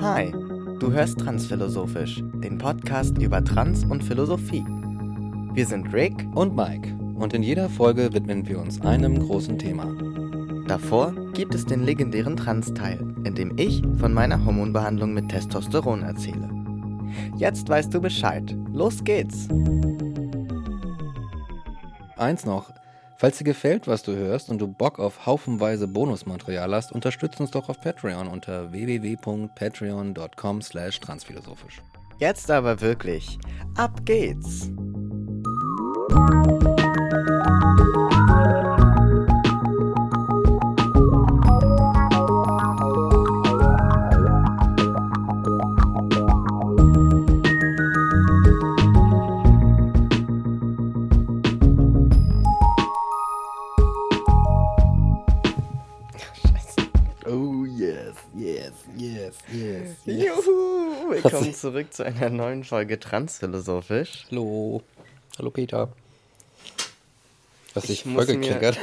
[0.00, 0.32] Hi,
[0.80, 4.64] du hörst Transphilosophisch, den Podcast über Trans und Philosophie.
[5.52, 9.86] Wir sind Rick und Mike und in jeder Folge widmen wir uns einem großen Thema.
[10.66, 16.50] Davor gibt es den legendären Trans-Teil, in dem ich von meiner Hormonbehandlung mit Testosteron erzähle.
[17.36, 18.56] Jetzt weißt du Bescheid.
[18.72, 19.48] Los geht's!
[22.16, 22.72] Eins noch.
[23.20, 27.50] Falls dir gefällt, was du hörst und du Bock auf haufenweise Bonusmaterial hast, unterstützt uns
[27.50, 31.82] doch auf Patreon unter www.patreon.com slash transphilosophisch.
[32.18, 33.36] Jetzt aber wirklich.
[33.74, 34.70] Ab geht's!
[61.68, 64.24] Zurück zu einer neuen Folge Transphilosophisch.
[64.30, 64.82] Hallo.
[65.38, 65.92] Hallo Peter.
[67.74, 68.78] Hast dich voll geklickert?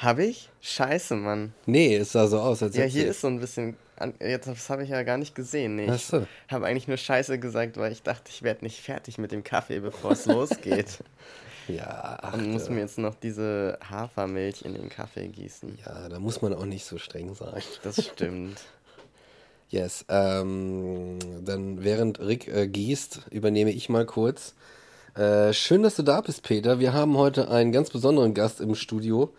[0.00, 0.48] Hab ich?
[0.60, 1.54] Scheiße, Mann.
[1.64, 3.76] Nee, es sah so aus, als Ja, hier ist so ein bisschen.
[4.18, 5.76] Jetzt das habe ich ja gar nicht gesehen.
[5.76, 6.26] Nee, ich so.
[6.48, 9.78] habe eigentlich nur Scheiße gesagt, weil ich dachte, ich werde nicht fertig mit dem Kaffee,
[9.78, 10.98] bevor es losgeht.
[11.68, 12.18] Ja.
[12.20, 15.78] Ach, Und muss mir jetzt noch diese Hafermilch in den Kaffee gießen.
[15.86, 17.62] Ja, da muss man auch nicht so streng sein.
[17.84, 18.60] Das stimmt.
[19.76, 20.06] Yes.
[20.08, 24.54] Ähm, dann während Rick äh, gießt, übernehme ich mal kurz.
[25.14, 26.78] Äh, schön, dass du da bist, Peter.
[26.78, 29.34] Wir haben heute einen ganz besonderen Gast im Studio,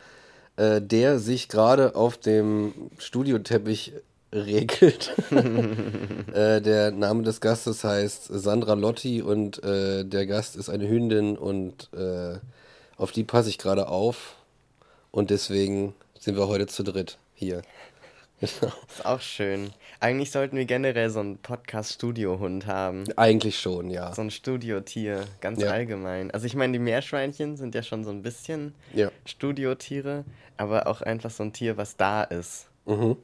[0.55, 3.93] äh, der sich gerade auf dem Studioteppich
[4.31, 5.15] regelt.
[5.31, 11.35] äh, der Name des Gastes heißt Sandra Lotti und äh, der Gast ist eine Hündin
[11.35, 12.37] und äh,
[12.95, 14.35] auf die passe ich gerade auf.
[15.09, 17.63] Und deswegen sind wir heute zu dritt hier.
[18.39, 18.71] Genau.
[18.87, 19.71] Ist auch schön.
[19.99, 23.05] Eigentlich sollten wir generell so einen Podcast-Studio-Hund haben.
[23.15, 24.13] Eigentlich schon, ja.
[24.13, 25.71] So ein Studiotier, ganz ja.
[25.71, 26.29] allgemein.
[26.29, 29.09] Also ich meine, die Meerschweinchen sind ja schon so ein bisschen ja.
[29.25, 30.23] Studiotiere,
[30.55, 32.67] aber auch einfach so ein Tier, was da ist.
[32.85, 33.17] Mhm.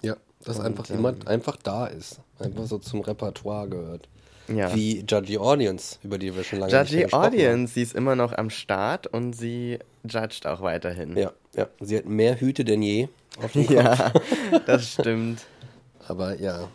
[0.00, 2.20] Ja, das Und, einfach ähm, jemand einfach da ist.
[2.38, 4.08] Einfach so zum Repertoire gehört.
[4.48, 4.74] Ja.
[4.74, 7.66] Wie Judgy Audience, über die wir schon lange Judgy nicht gesprochen Audience, haben.
[7.66, 11.16] sie ist immer noch am Start und sie judgt auch weiterhin.
[11.16, 11.68] Ja, ja.
[11.80, 13.08] Sie hat mehr Hüte denn je.
[13.54, 14.12] Ja,
[14.66, 15.46] das stimmt.
[16.06, 16.68] Aber ja.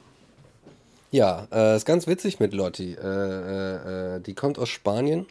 [1.11, 2.93] Ja, äh, ist ganz witzig mit Lotti.
[2.93, 5.25] Äh, äh, äh, die kommt aus Spanien,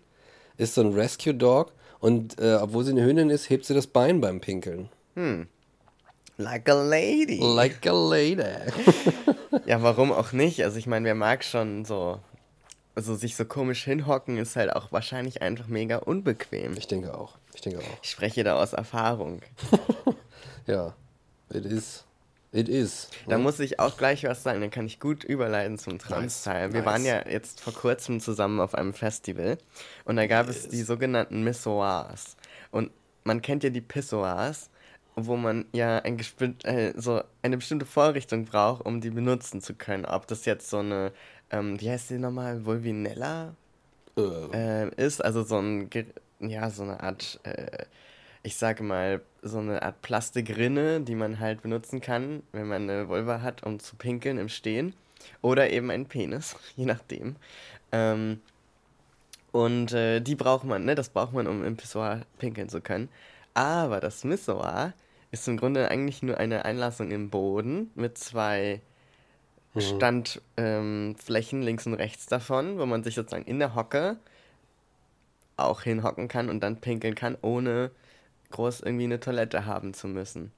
[0.57, 3.87] ist so ein Rescue Dog und äh, obwohl sie eine Hündin ist, hebt sie das
[3.87, 4.89] Bein beim Pinkeln.
[5.15, 5.47] Hm.
[6.37, 7.39] Like a lady.
[7.41, 8.43] Like a lady.
[9.67, 10.65] ja, warum auch nicht?
[10.65, 12.19] Also ich meine, wer mag schon so
[12.95, 16.77] also sich so komisch hinhocken ist halt auch wahrscheinlich einfach mega unbequem.
[16.77, 17.37] Ich denke auch.
[17.55, 17.99] Ich denke auch.
[18.03, 19.41] Ich spreche da aus Erfahrung.
[20.67, 20.95] ja,
[21.51, 22.05] it is.
[22.53, 23.09] It is.
[23.27, 26.67] Da muss ich auch gleich was sagen, dann kann ich gut überleiten zum Trans-Teil.
[26.67, 26.93] Nice, Wir nice.
[26.93, 29.59] waren ja jetzt vor kurzem zusammen auf einem Festival
[30.05, 30.59] und da gab yes.
[30.59, 32.37] es die sogenannten Missoirs.
[32.71, 32.93] Und
[33.25, 34.71] man kennt ja die Pissoirs,
[35.17, 36.17] wo man ja ein
[36.63, 40.05] äh, so eine bestimmte Vorrichtung braucht, um die benutzen zu können.
[40.05, 41.13] Ob das jetzt so eine
[41.55, 43.55] ähm, wie heißt die nochmal, Volvinella
[44.17, 44.87] äh.
[44.87, 45.89] äh, ist, also so ein,
[46.41, 47.85] ja, so eine Art, äh,
[48.43, 53.09] ich sage mal, so eine Art Plastikrinne, die man halt benutzen kann, wenn man eine
[53.09, 54.95] Vulva hat, um zu pinkeln im Stehen.
[55.43, 57.37] Oder eben ein Penis, je nachdem.
[57.93, 58.41] Ähm,
[59.53, 60.97] und äh, die braucht man, ne?
[60.97, 63.09] Das braucht man, um im Pissoir pinkeln zu können.
[63.55, 64.93] Aber das Missoir
[65.31, 68.81] ist im Grunde eigentlich nur eine Einlassung im Boden mit zwei
[69.75, 69.81] Mhm.
[69.81, 74.17] Standflächen ähm, links und rechts davon, wo man sich sozusagen in der Hocke
[75.57, 77.91] auch hinhocken kann und dann pinkeln kann, ohne
[78.51, 80.53] groß irgendwie eine Toilette haben zu müssen.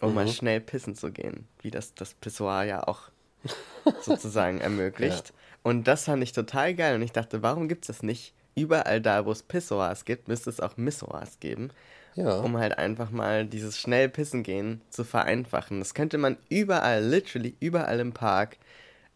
[0.00, 0.14] Um mhm.
[0.14, 3.02] mal schnell pissen zu gehen, wie das das Pissoir ja auch
[4.02, 5.28] sozusagen ermöglicht.
[5.28, 5.34] Ja.
[5.62, 8.34] Und das fand ich total geil und ich dachte, warum gibt es das nicht?
[8.54, 11.70] Überall da, wo es Pissoirs gibt, müsste es auch Missoirs geben.
[12.14, 12.40] Ja.
[12.40, 15.78] Um halt einfach mal dieses schnell pissen gehen zu vereinfachen.
[15.78, 18.58] Das könnte man überall, literally überall im Park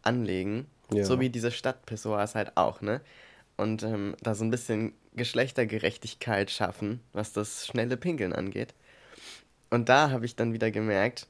[0.01, 0.65] anlegen.
[0.91, 1.03] Ja.
[1.03, 3.01] So wie diese Stadtpissoirs halt auch, ne?
[3.55, 8.73] Und ähm, da so ein bisschen Geschlechtergerechtigkeit schaffen, was das schnelle Pinkeln angeht.
[9.69, 11.27] Und da habe ich dann wieder gemerkt,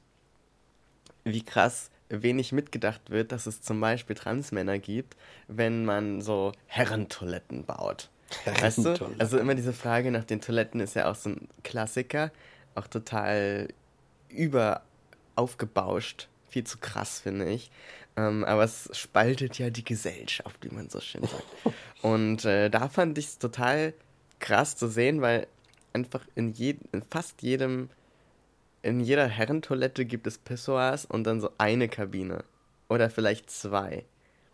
[1.23, 7.65] wie krass wenig mitgedacht wird, dass es zum Beispiel Transmänner gibt, wenn man so Herrentoiletten
[7.65, 8.09] baut.
[8.45, 8.95] Weißt du?
[9.19, 12.31] Also immer diese Frage nach den Toiletten ist ja auch so ein Klassiker,
[12.75, 13.69] auch total
[14.29, 14.81] über
[15.35, 17.71] aufgebauscht, viel zu krass, finde ich.
[18.15, 21.43] Ähm, aber es spaltet ja die Gesellschaft, wie man so schön sagt.
[22.01, 23.93] Und äh, da fand ich es total
[24.39, 25.47] krass zu sehen, weil
[25.93, 27.89] einfach in, je in fast jedem
[28.81, 32.43] in jeder Herrentoilette gibt es Pissoirs und dann so eine Kabine.
[32.89, 34.05] Oder vielleicht zwei.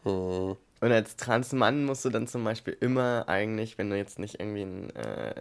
[0.03, 0.57] Mhm.
[0.83, 4.63] Und als Transmann musst du dann zum Beispiel immer eigentlich, wenn du jetzt nicht irgendwie
[4.63, 5.35] ein, äh,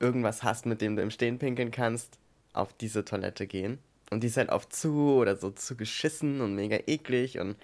[0.00, 2.18] irgendwas hast, mit dem du im Stehen pinkeln kannst,
[2.52, 3.78] auf diese Toilette gehen.
[4.10, 7.54] Und die ist halt oft zu oder so zu geschissen und mega eklig und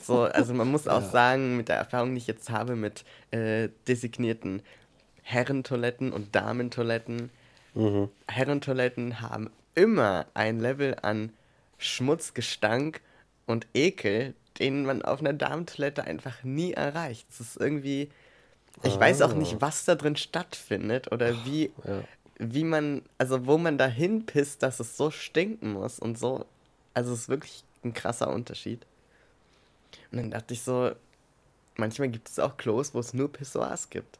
[0.00, 0.20] so.
[0.22, 1.08] Also man muss auch ja.
[1.08, 4.62] sagen, mit der Erfahrung, die ich jetzt habe mit äh, designierten
[5.22, 7.30] Herrentoiletten und Damentoiletten,
[7.74, 8.10] mhm.
[8.28, 11.32] Herrentoiletten haben immer ein Level an
[11.78, 13.00] Schmutz, Gestank
[13.46, 17.26] und Ekel, den man auf einer Damentoilette einfach nie erreicht.
[17.30, 18.10] Es ist irgendwie.
[18.82, 19.00] Ich ah.
[19.00, 19.60] weiß auch nicht, ah.
[19.60, 22.04] was da drin stattfindet oder wie, ja.
[22.38, 26.46] wie man, also wo man da hinpisst, dass es so stinken muss und so.
[26.94, 28.86] Also es ist wirklich ein krasser Unterschied.
[30.10, 30.92] Und dann dachte ich so,
[31.76, 34.18] manchmal gibt es auch Klos, wo es nur Pissoirs gibt.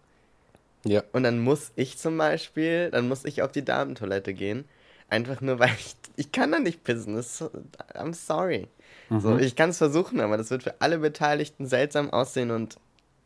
[0.85, 1.03] Ja.
[1.13, 4.65] Und dann muss ich zum Beispiel, dann muss ich auf die Damentoilette gehen.
[5.09, 7.15] Einfach nur, weil ich, ich kann da nicht pissen.
[7.15, 7.43] Das,
[7.95, 8.69] I'm sorry.
[9.13, 9.21] Mhm.
[9.21, 12.79] So, ich kann es versuchen, aber das wird für alle Beteiligten seltsam aussehen und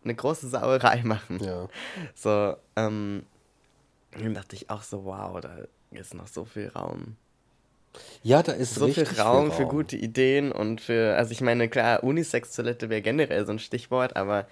[0.02, 1.38] eine große Sauerei machen.
[1.42, 1.68] Ja.
[2.14, 3.24] So, ähm,
[4.10, 5.56] dann dachte ich auch so, wow, da
[5.92, 7.16] ist noch so viel Raum.
[8.22, 11.40] Ja, da ist so viel Raum, viel Raum für gute Ideen und für, also ich
[11.40, 14.46] meine, klar, Unisex-Toilette wäre generell so ein Stichwort, aber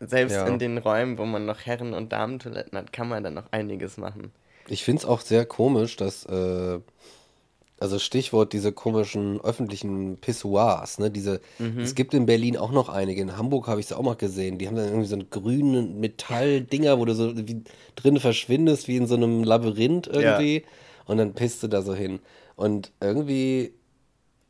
[0.00, 0.46] selbst ja.
[0.46, 3.98] in den Räumen, wo man noch Herren- und Damentoiletten hat, kann man dann noch einiges
[3.98, 4.32] machen.
[4.68, 6.80] Ich finde es auch sehr komisch, dass, äh,
[7.82, 11.80] also Stichwort diese komischen öffentlichen Pissoirs, ne, diese, mhm.
[11.80, 14.58] es gibt in Berlin auch noch einige, in Hamburg habe ich es auch mal gesehen,
[14.58, 17.62] die haben dann irgendwie so einen grünen Metalldinger, wo du so wie
[17.96, 20.68] drin verschwindest, wie in so einem Labyrinth irgendwie, ja.
[21.06, 22.20] und dann pisst du da so hin.
[22.54, 23.72] Und irgendwie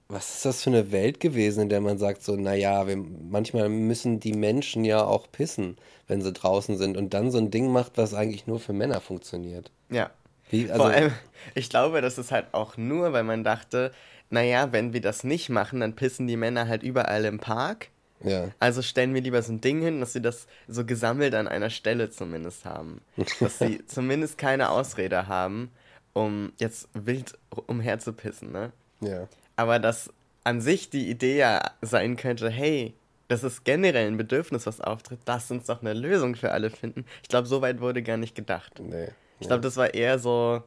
[0.08, 3.70] was ist das für eine Welt gewesen, in der man sagt so, naja, wir, manchmal
[3.70, 7.72] müssen die Menschen ja auch pissen, wenn sie draußen sind und dann so ein Ding
[7.72, 9.70] macht, was eigentlich nur für Männer funktioniert.
[9.90, 10.10] Ja.
[10.52, 11.12] Wie, also, Vor allem,
[11.54, 13.90] ich glaube, das ist halt auch nur, weil man dachte,
[14.28, 17.88] naja, wenn wir das nicht machen, dann pissen die Männer halt überall im Park.
[18.20, 18.50] Ja.
[18.60, 21.70] Also stellen wir lieber so ein Ding hin, dass sie das so gesammelt an einer
[21.70, 23.00] Stelle zumindest haben.
[23.40, 25.72] dass sie zumindest keine Ausrede haben,
[26.12, 27.32] um jetzt wild
[27.66, 28.72] umherzupissen, ne?
[29.00, 29.28] Ja.
[29.56, 30.12] Aber dass
[30.44, 32.94] an sich die Idee ja sein könnte, hey,
[33.28, 37.06] das ist generell ein Bedürfnis, was auftritt, lass uns doch eine Lösung für alle finden.
[37.22, 38.78] Ich glaube, so weit wurde gar nicht gedacht.
[38.78, 39.08] Nee.
[39.42, 40.62] Ich glaube, das war eher so,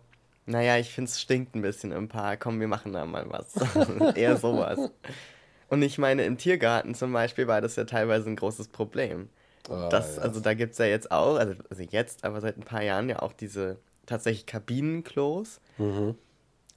[0.46, 3.56] naja, ich finde es stinkt ein bisschen im Park, komm, wir machen da mal was.
[4.16, 4.92] eher sowas.
[5.70, 9.30] Und ich meine, im Tiergarten zum Beispiel war das ja teilweise ein großes Problem.
[9.70, 10.20] Oh, das, yes.
[10.20, 13.10] Also da gibt es ja jetzt auch, also, also jetzt, aber seit ein paar Jahren
[13.10, 15.62] ja auch diese tatsächlich Kabinenklos.
[15.78, 16.16] Mhm.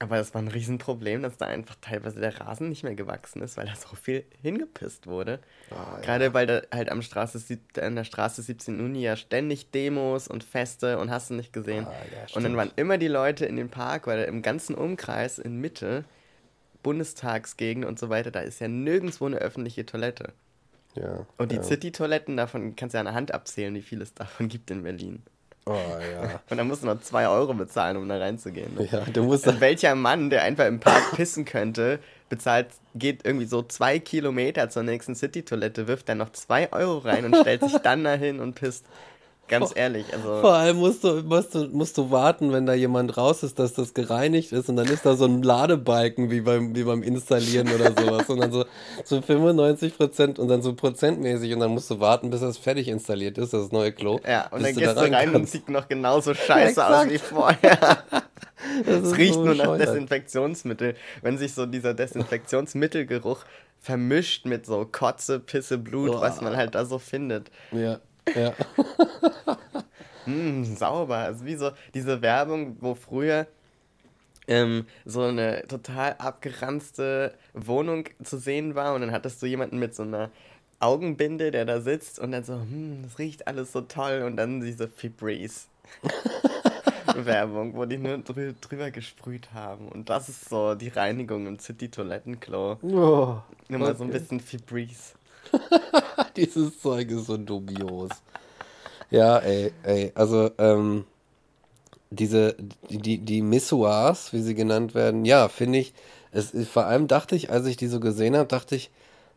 [0.01, 3.57] Aber das war ein Riesenproblem, dass da einfach teilweise der Rasen nicht mehr gewachsen ist,
[3.57, 5.39] weil da so viel hingepisst wurde.
[5.71, 6.33] Oh, Gerade ja.
[6.33, 10.99] weil da halt am Straße, an der Straße 17 Uni ja ständig Demos und Feste
[10.99, 11.85] und hast du nicht gesehen.
[11.85, 15.37] Oh, ja, und dann waren immer die Leute in dem Park, weil im ganzen Umkreis
[15.37, 16.05] in Mitte,
[16.81, 20.31] Bundestagsgegend und so weiter, da ist ja nirgendwo eine öffentliche Toilette.
[20.95, 21.25] Ja.
[21.37, 21.63] Und die ja.
[21.63, 24.83] City-Toiletten, davon kannst du ja an der Hand abzählen, wie viel es davon gibt in
[24.83, 25.23] Berlin.
[25.65, 26.39] Oh ja.
[26.49, 28.71] Und dann musst du noch zwei Euro bezahlen, um da reinzugehen.
[28.91, 29.47] Ja, du musst.
[29.47, 34.69] Und welcher Mann, der einfach im Park pissen könnte, bezahlt, geht irgendwie so zwei Kilometer
[34.69, 38.55] zur nächsten City-Toilette, wirft dann noch zwei Euro rein und stellt sich dann dahin und
[38.55, 38.85] pisst.
[39.49, 40.41] Ganz ehrlich, also.
[40.41, 43.73] Vor allem musst du, musst, du, musst du warten, wenn da jemand raus ist, dass
[43.73, 47.67] das gereinigt ist und dann ist da so ein Ladebalken wie beim, wie beim Installieren
[47.73, 48.29] oder sowas.
[48.29, 48.65] Und dann so,
[49.03, 52.87] so 95 Prozent und dann so prozentmäßig und dann musst du warten, bis das fertig
[52.87, 54.19] installiert ist, das neue Klo.
[54.25, 55.35] Ja, und dann gehst du rein kannst.
[55.35, 58.03] und sieht noch genauso scheiße aus wie vorher.
[58.85, 60.95] es riecht so nur nach Desinfektionsmittel.
[61.21, 63.45] Wenn sich so dieser Desinfektionsmittelgeruch
[63.79, 66.21] vermischt mit so Kotze, Pisse, Blut, Boah.
[66.21, 67.49] was man halt da so findet.
[67.71, 67.99] Ja.
[68.35, 68.53] Ja.
[70.25, 71.17] mm, sauber.
[71.17, 73.47] Also wie so diese Werbung, wo früher
[74.47, 79.93] ähm, so eine total abgeranzte Wohnung zu sehen war und dann hattest du jemanden mit
[79.95, 80.31] so einer
[80.79, 84.61] Augenbinde, der da sitzt und dann so, hm, das riecht alles so toll und dann
[84.61, 85.67] diese Febreze.
[87.25, 89.89] Werbung, wo die nur drü drüber gesprüht haben.
[89.89, 92.77] Und das ist so die Reinigung im City-Toilettenklo.
[92.81, 93.97] Oh, Immer okay.
[93.97, 95.13] so ein bisschen Febreze.
[96.45, 98.09] Dieses Zeug ist so dubios.
[99.11, 101.05] Ja, ey, ey, also, ähm,
[102.11, 102.55] diese,
[102.89, 105.93] die, die Missoirs, wie sie genannt werden, ja, finde ich,
[106.31, 108.89] es, vor allem dachte ich, als ich die so gesehen habe, dachte ich,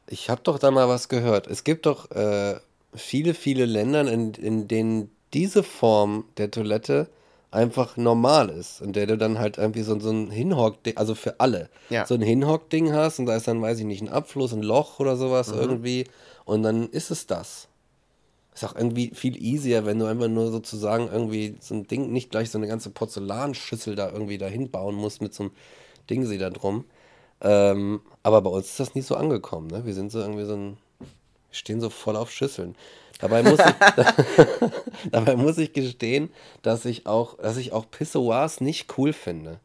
[0.06, 1.46] ich habe doch da mal was gehört.
[1.46, 2.56] Es gibt doch äh,
[2.94, 7.08] viele, viele Länder, in, in denen diese Form der Toilette
[7.50, 11.38] einfach normal ist, in der du dann halt irgendwie so, so ein Hinhock-Ding, also für
[11.38, 12.06] alle, ja.
[12.06, 15.00] so ein Hinhock-Ding hast und da ist dann, weiß ich nicht, ein Abfluss, ein Loch
[15.00, 15.60] oder sowas mhm.
[15.60, 16.04] irgendwie
[16.44, 17.68] und dann ist es das.
[18.54, 22.30] Ist auch irgendwie viel easier, wenn du einfach nur sozusagen irgendwie so ein Ding, nicht
[22.30, 25.52] gleich so eine ganze Porzellanschüssel da irgendwie dahin bauen musst mit so einem
[26.10, 26.84] Ding sie da drum.
[27.40, 29.86] Ähm, aber bei uns ist das nicht so angekommen, ne?
[29.86, 30.76] Wir sind so irgendwie so ein,
[31.50, 32.76] stehen so voll auf Schüsseln.
[33.18, 33.74] Dabei muss ich,
[35.10, 36.30] dabei muss ich gestehen,
[36.60, 39.60] dass ich auch, dass ich auch Pissoirs nicht cool finde.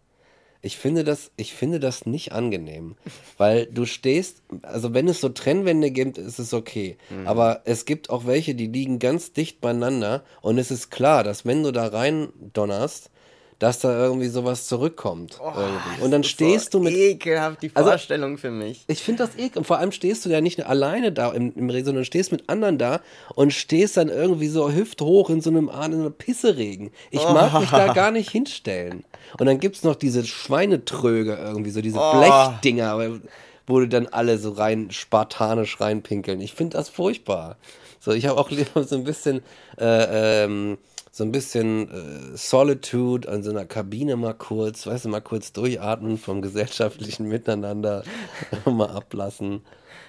[0.61, 2.95] Ich finde das, ich finde das nicht angenehm,
[3.37, 6.97] weil du stehst, also wenn es so Trennwände gibt, ist es okay.
[7.09, 7.27] Mhm.
[7.27, 11.45] Aber es gibt auch welche, die liegen ganz dicht beieinander und es ist klar, dass
[11.45, 13.11] wenn du da rein donnerst,
[13.59, 15.39] dass da irgendwie sowas zurückkommt.
[15.41, 16.93] Oh, und dann stehst so du mit.
[16.93, 18.83] Ekelhaft die also, Vorstellung also, für mich.
[18.87, 19.57] Ich finde das ekelhaft.
[19.57, 22.47] Und vor allem stehst du ja nicht alleine da im, im Regen, sondern stehst mit
[22.49, 23.01] anderen da
[23.33, 26.91] und stehst dann irgendwie so hüfthoch in so einem in einer Pisseregen.
[27.09, 27.33] Ich oh.
[27.33, 29.03] mag mich da gar nicht hinstellen.
[29.39, 32.19] Und dann gibt es noch diese Schweinetröge irgendwie, so diese oh.
[32.19, 33.19] Blechdinger,
[33.65, 36.41] wo du dann alle so rein spartanisch reinpinkeln.
[36.41, 37.57] Ich finde das furchtbar.
[37.99, 39.41] So, ich habe auch so ein bisschen.
[39.79, 40.77] Äh, ähm,
[41.17, 45.51] so ein bisschen äh, Solitude an so einer Kabine mal kurz, weißt du, mal kurz
[45.51, 48.03] durchatmen vom gesellschaftlichen Miteinander,
[48.65, 49.65] mal ablassen.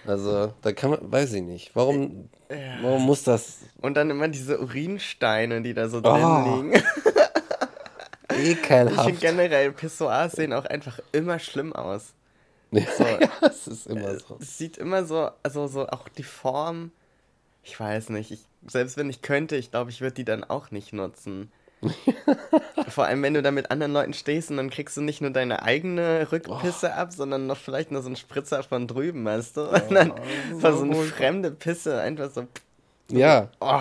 [0.07, 2.57] Also, da kann man, weiß ich nicht, warum, ja.
[2.83, 3.61] warum muss das.
[3.81, 6.62] Und dann immer diese Urinsteine, die da so drin oh.
[6.62, 6.83] liegen.
[8.38, 8.99] Ekelhaft.
[8.99, 12.12] Ich finde generell, Pissoirs sehen auch einfach immer schlimm aus.
[12.71, 14.37] Ja, so, ja, es ist immer so.
[14.43, 16.93] Es sieht immer so, also so auch die Form,
[17.62, 20.71] ich weiß nicht, ich selbst wenn ich könnte, ich glaube, ich würde die dann auch
[20.71, 21.50] nicht nutzen.
[22.88, 25.31] Vor allem, wenn du da mit anderen Leuten stehst und dann kriegst du nicht nur
[25.31, 26.99] deine eigene Rückpisse oh.
[26.99, 29.69] ab, sondern noch vielleicht noch so einen Spritzer von drüben, weißt du?
[29.69, 32.47] Und dann oh, so, so eine fremde Pisse einfach so.
[33.11, 33.49] Ja.
[33.61, 33.81] Oh,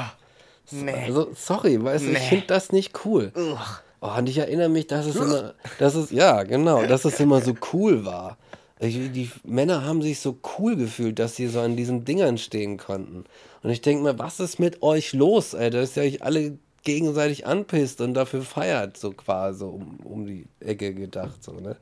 [0.72, 1.06] nee.
[1.06, 2.18] Also, sorry, weißt du, nee.
[2.18, 3.32] ich finde das nicht cool.
[3.36, 7.42] Oh, und ich erinnere mich, dass es immer, dass es, ja, genau, dass es immer
[7.42, 8.38] so cool war.
[8.80, 13.26] Die Männer haben sich so cool gefühlt, dass sie so an diesen Dingern stehen konnten.
[13.64, 15.70] Und ich denke mir, was ist mit euch los, ey?
[15.70, 20.94] Dass ihr euch alle gegenseitig anpisst und dafür feiert, so quasi um, um die Ecke
[20.94, 21.76] gedacht, so, ne?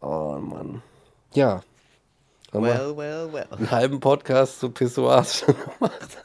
[0.00, 0.82] Oh Mann.
[1.34, 1.62] Ja.
[2.52, 3.46] well, well, well.
[3.50, 6.18] Einen halben Podcast zu Pissoirs schon gemacht.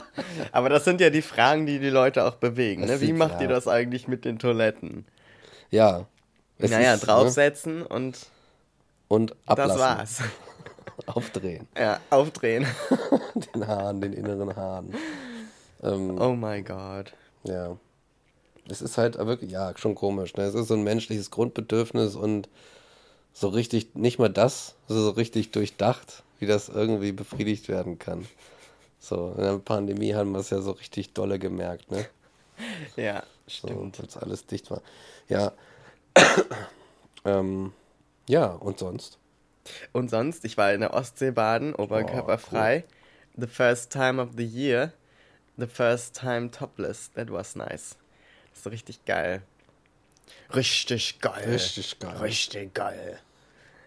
[0.52, 2.84] Aber das sind ja die Fragen, die die Leute auch bewegen.
[2.86, 3.00] Ne?
[3.00, 3.42] Wie macht klar.
[3.42, 5.06] ihr das eigentlich mit den Toiletten?
[5.70, 6.06] Ja.
[6.58, 7.06] Naja, ist, ne?
[7.06, 7.88] draufsetzen ne?
[7.88, 8.26] und
[9.08, 9.78] und ablassen.
[9.78, 10.22] Das war's.
[11.06, 11.68] Aufdrehen.
[11.76, 12.66] Ja, aufdrehen.
[13.54, 14.94] den Haaren, den inneren Haaren.
[15.82, 17.12] Ähm, oh mein Gott.
[17.44, 17.76] Ja.
[18.68, 20.34] Es ist halt wirklich, ja, schon komisch.
[20.34, 20.44] Ne?
[20.44, 22.48] Es ist so ein menschliches Grundbedürfnis und
[23.32, 28.26] so richtig, nicht mal das, so richtig durchdacht, wie das irgendwie befriedigt werden kann.
[28.98, 32.06] So, in der Pandemie haben wir es ja so richtig dolle gemerkt, ne?
[32.96, 33.96] Ja, stimmt.
[33.96, 34.80] So, als alles dicht war.
[35.28, 35.52] Ja.
[37.26, 37.72] ähm,
[38.28, 39.18] ja, und sonst?
[39.92, 42.84] Und sonst, ich war in der Ostsee baden, oberkörperfrei.
[42.84, 43.46] Oh, cool.
[43.46, 44.92] The first time of the year.
[45.56, 47.10] The first time topless.
[47.12, 47.96] That was nice.
[48.50, 49.42] Das ist richtig geil.
[50.54, 51.44] Richtig geil.
[51.48, 52.16] Richtig geil.
[52.16, 53.18] Richtig geil.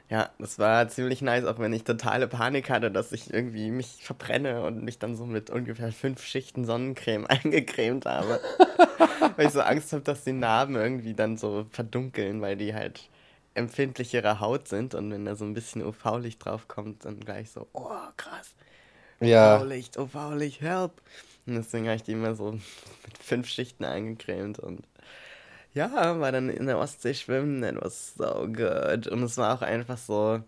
[0.09, 4.03] Ja, das war ziemlich nice, auch wenn ich totale Panik hatte, dass ich irgendwie mich
[4.03, 8.39] verbrenne und mich dann so mit ungefähr fünf Schichten Sonnencreme eingecremt habe.
[9.36, 13.01] weil ich so Angst habe, dass die Narben irgendwie dann so verdunkeln, weil die halt
[13.53, 17.89] empfindlichere Haut sind und wenn da so ein bisschen UV-Licht draufkommt, dann gleich so, oh
[18.15, 18.53] krass.
[19.20, 19.58] Ja.
[19.58, 21.01] UV-Licht, UV-Licht, help.
[21.46, 22.51] Und deswegen habe ich die immer so
[23.06, 24.84] mit fünf Schichten eingecremt und
[25.74, 29.08] ja, war dann in der Ostsee schwimmen, that was so good.
[29.08, 30.41] Und es war auch einfach so.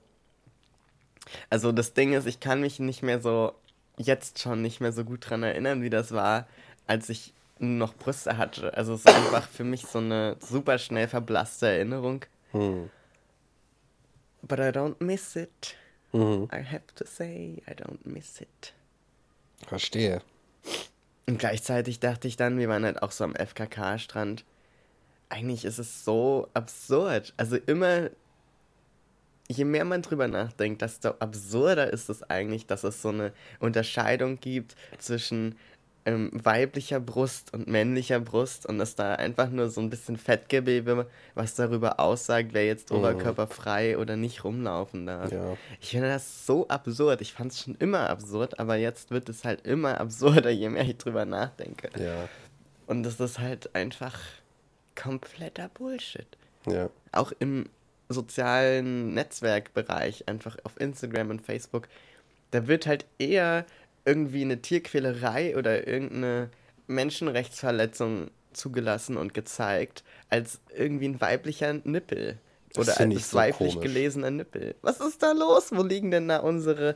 [1.50, 3.54] Also das Ding ist, ich kann mich nicht mehr so,
[3.98, 6.48] jetzt schon nicht mehr so gut dran erinnern, wie das war,
[6.88, 8.76] als ich noch Brüste hatte.
[8.76, 12.26] Also es ist einfach für mich so eine super schnell verblasste Erinnerung.
[12.52, 12.90] Hm.
[14.42, 15.76] But I don't miss it.
[16.14, 16.50] Mhm.
[16.52, 18.74] I have to say, I don't miss it.
[19.68, 20.22] Verstehe.
[21.28, 24.44] Und gleichzeitig dachte ich dann, wir waren halt auch so am FKK-Strand.
[25.30, 27.34] Eigentlich ist es so absurd.
[27.38, 28.10] Also immer,
[29.48, 34.40] je mehr man drüber nachdenkt, desto absurder ist es eigentlich, dass es so eine Unterscheidung
[34.40, 35.56] gibt zwischen
[36.06, 41.08] ähm, weiblicher Brust und männlicher Brust und dass da einfach nur so ein bisschen Fettgewebe,
[41.36, 42.98] was darüber aussagt, wer jetzt mhm.
[42.98, 45.32] oberkörperfrei oder nicht rumlaufen darf.
[45.32, 45.58] Ja.
[45.80, 47.22] Ich finde das so absurd.
[47.22, 50.86] Ich fand es schon immer absurd, aber jetzt wird es halt immer absurder, je mehr
[50.86, 51.90] ich drüber nachdenke.
[52.02, 52.28] Ja.
[52.88, 54.20] Und das ist halt einfach
[54.96, 56.28] kompletter Bullshit.
[56.66, 56.90] Ja.
[57.12, 57.70] Auch im
[58.10, 61.88] sozialen Netzwerkbereich, einfach auf Instagram und Facebook,
[62.52, 63.66] da wird halt eher
[64.06, 66.50] irgendwie eine Tierquälerei oder irgendeine
[66.88, 72.38] Menschenrechtsverletzung zugelassen und gezeigt, als irgendwie ein weiblicher Nippel.
[72.78, 73.84] Oder ein so weiblich komisch.
[73.84, 74.76] gelesener Nippel.
[74.82, 75.72] Was ist da los?
[75.72, 76.96] Wo liegen denn da unsere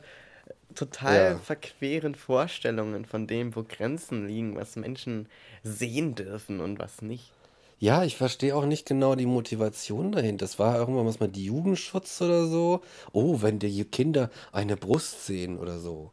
[0.74, 1.38] total ja.
[1.38, 5.28] verqueren Vorstellungen von dem, wo Grenzen liegen, was Menschen
[5.62, 7.32] sehen dürfen und was nicht.
[7.78, 10.46] Ja, ich verstehe auch nicht genau die Motivation dahinter.
[10.46, 12.80] Das war irgendwann was mit Jugendschutz oder so.
[13.12, 16.10] Oh, wenn die Kinder eine Brust sehen oder so.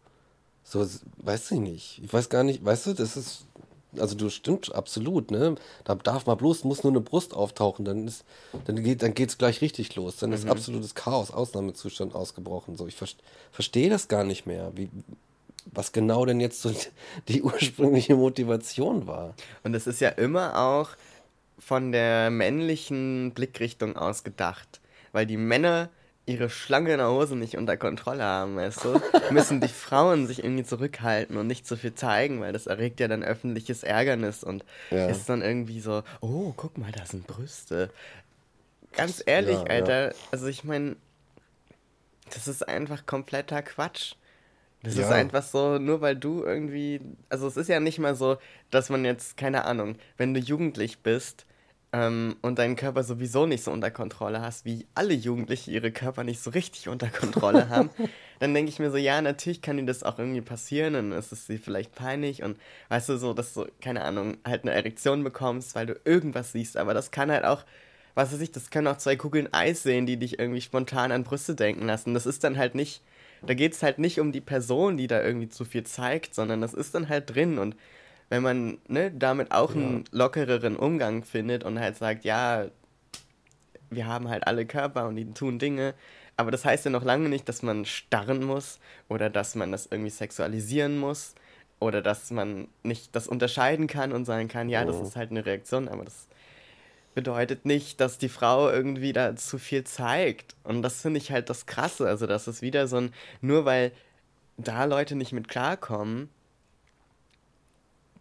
[0.63, 2.01] So, weiß ich nicht.
[2.03, 3.45] Ich weiß gar nicht, weißt du, das ist,
[3.97, 5.55] also du stimmt absolut, ne?
[5.83, 8.23] Da darf mal bloß, muss nur eine Brust auftauchen, dann ist,
[8.65, 10.17] dann geht, dann geht's gleich richtig los.
[10.17, 10.35] Dann mhm.
[10.35, 12.75] ist absolutes Chaos, Ausnahmezustand ausgebrochen.
[12.75, 13.07] So, ich ver
[13.51, 14.89] verstehe das gar nicht mehr, wie,
[15.65, 16.71] was genau denn jetzt so
[17.27, 19.35] die ursprüngliche Motivation war.
[19.63, 20.91] Und es ist ja immer auch
[21.59, 25.89] von der männlichen Blickrichtung aus gedacht, weil die Männer
[26.25, 29.01] ihre Schlange in der Hose nicht unter Kontrolle haben, weißt du,
[29.31, 33.07] müssen die Frauen sich irgendwie zurückhalten und nicht zu viel zeigen, weil das erregt ja
[33.07, 35.07] dann öffentliches Ärgernis und ja.
[35.07, 37.89] ist dann irgendwie so, oh, guck mal, da sind Brüste.
[38.93, 40.13] Ganz ehrlich, ja, Alter, ja.
[40.31, 40.95] also ich meine,
[42.33, 44.15] das ist einfach kompletter Quatsch.
[44.83, 46.99] Das ist einfach so, nur weil du irgendwie,
[47.29, 48.37] also es ist ja nicht mal so,
[48.69, 51.45] dass man jetzt, keine Ahnung, wenn du jugendlich bist,
[51.93, 56.23] ähm, und deinen Körper sowieso nicht so unter Kontrolle hast, wie alle Jugendliche ihre Körper
[56.23, 57.91] nicht so richtig unter Kontrolle haben,
[58.39, 61.31] dann denke ich mir so, ja, natürlich kann dir das auch irgendwie passieren und es
[61.31, 62.57] ist dir vielleicht peinlich und
[62.89, 66.77] weißt du, so, dass du, keine Ahnung, halt eine Erektion bekommst, weil du irgendwas siehst,
[66.77, 67.63] aber das kann halt auch,
[68.15, 71.23] was weiß ich, das können auch zwei Kugeln Eis sehen, die dich irgendwie spontan an
[71.23, 72.13] Brüste denken lassen.
[72.13, 73.01] Das ist dann halt nicht,
[73.45, 76.61] da geht es halt nicht um die Person, die da irgendwie zu viel zeigt, sondern
[76.61, 77.75] das ist dann halt drin und
[78.33, 79.81] wenn man ne, damit auch ja.
[79.81, 82.65] einen lockereren Umgang findet und halt sagt, ja,
[83.91, 85.93] wir haben halt alle Körper und die tun Dinge,
[86.35, 89.85] aber das heißt ja noch lange nicht, dass man starren muss oder dass man das
[89.85, 91.35] irgendwie sexualisieren muss
[91.79, 95.03] oder dass man nicht das unterscheiden kann und sagen kann, ja, das oh.
[95.03, 96.27] ist halt eine Reaktion, aber das
[97.13, 100.55] bedeutet nicht, dass die Frau irgendwie da zu viel zeigt.
[100.63, 102.07] Und das finde ich halt das Krasse.
[102.07, 103.91] Also, das ist wieder so ein, nur weil
[104.57, 106.29] da Leute nicht mit klarkommen,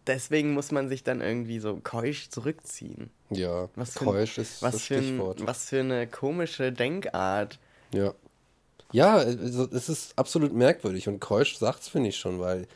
[0.07, 3.09] deswegen muss man sich dann irgendwie so keusch zurückziehen.
[3.29, 5.41] Ja, was keusch ist was das Stichwort.
[5.41, 7.59] Ein, was für eine komische Denkart.
[7.93, 8.13] Ja.
[8.91, 12.67] Ja, also es ist absolut merkwürdig und keusch sagt's, finde ich schon, weil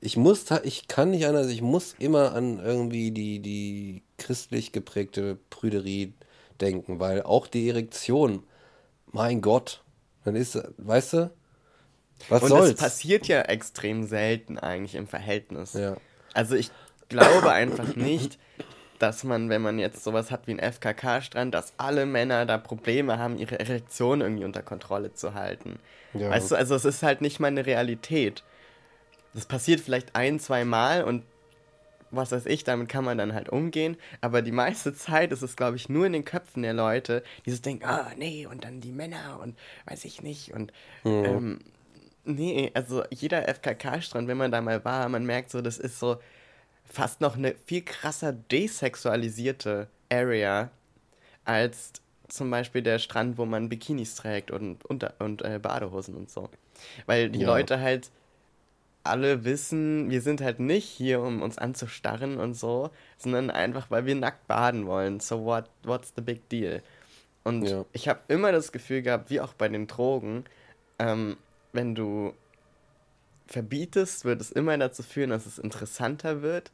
[0.00, 5.38] ich muss, ich kann nicht anders, ich muss immer an irgendwie die, die christlich geprägte
[5.50, 6.12] Prüderie
[6.60, 8.44] denken, weil auch die Erektion,
[9.06, 9.82] mein Gott,
[10.24, 11.30] dann ist, weißt du,
[12.28, 12.70] was und soll's?
[12.70, 15.74] das passiert ja extrem selten eigentlich im Verhältnis.
[15.74, 15.96] Ja.
[16.36, 16.70] Also ich
[17.08, 18.38] glaube einfach nicht,
[18.98, 23.18] dass man, wenn man jetzt sowas hat wie ein FKK-Strand, dass alle Männer da Probleme
[23.18, 25.78] haben, ihre Erektion irgendwie unter Kontrolle zu halten.
[26.12, 26.30] Ja.
[26.30, 28.42] Weißt du, also es ist halt nicht mal eine Realität.
[29.34, 31.22] Das passiert vielleicht ein, zwei Mal und
[32.10, 33.96] was weiß ich, damit kann man dann halt umgehen.
[34.20, 37.50] Aber die meiste Zeit ist es, glaube ich, nur in den Köpfen der Leute, die
[37.50, 40.52] so denken, ah, nee, und dann die Männer und weiß ich nicht.
[40.52, 40.72] Und
[41.02, 41.24] mhm.
[41.24, 41.58] ähm,
[42.26, 46.18] Nee, also jeder FKK-Strand, wenn man da mal war, man merkt so, das ist so
[46.84, 50.70] fast noch eine viel krasser desexualisierte Area
[51.44, 51.92] als
[52.28, 56.50] zum Beispiel der Strand, wo man Bikinis trägt und, und, und äh, Badehosen und so.
[57.06, 57.46] Weil die ja.
[57.46, 58.10] Leute halt
[59.04, 64.04] alle wissen, wir sind halt nicht hier, um uns anzustarren und so, sondern einfach, weil
[64.04, 65.20] wir nackt baden wollen.
[65.20, 66.82] So what, what's the big deal?
[67.44, 67.84] Und ja.
[67.92, 70.44] ich habe immer das Gefühl gehabt, wie auch bei den Drogen,
[70.98, 71.36] ähm,
[71.72, 72.34] wenn du
[73.46, 76.72] verbietest, wird es immer dazu führen, dass es interessanter wird.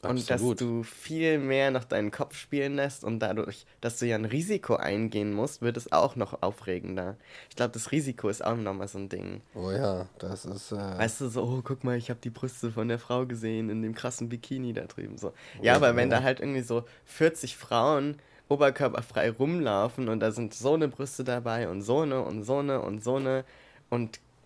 [0.00, 0.20] Absolut.
[0.20, 4.14] Und dass du viel mehr nach deinen Kopf spielen lässt und dadurch, dass du ja
[4.14, 7.16] ein Risiko eingehen musst, wird es auch noch aufregender.
[7.50, 9.40] Ich glaube, das Risiko ist auch nochmal so ein Ding.
[9.56, 10.70] Oh ja, das ist.
[10.70, 10.76] Äh...
[10.76, 13.82] Weißt du, so, oh, guck mal, ich habe die Brüste von der Frau gesehen in
[13.82, 15.18] dem krassen Bikini da drüben.
[15.18, 15.32] So.
[15.60, 20.54] Ja, oh, aber wenn da halt irgendwie so 40 Frauen oberkörperfrei rumlaufen und da sind
[20.54, 23.44] so eine Brüste dabei und so eine und so eine und so eine und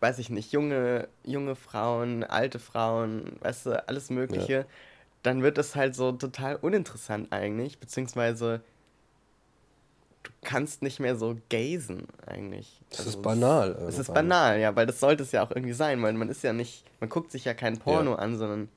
[0.01, 4.65] weiß ich nicht, junge, junge Frauen, alte Frauen, weißt du, alles Mögliche, ja.
[5.23, 8.63] dann wird das halt so total uninteressant eigentlich, beziehungsweise
[10.25, 12.81] du kannst nicht mehr so gazen eigentlich.
[12.91, 13.71] Es also ist banal.
[13.89, 16.43] Es ist banal, ja, weil das sollte es ja auch irgendwie sein, weil man ist
[16.43, 18.19] ja nicht, man guckt sich ja kein Porno ja.
[18.19, 18.69] an, sondern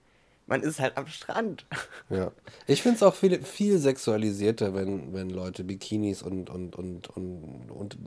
[0.47, 1.65] man ist halt am Strand.
[2.09, 2.31] Ja.
[2.67, 7.71] Ich finde es auch viel, viel sexualisierter, wenn, wenn Leute Bikinis und, und, und, und,
[7.71, 7.97] und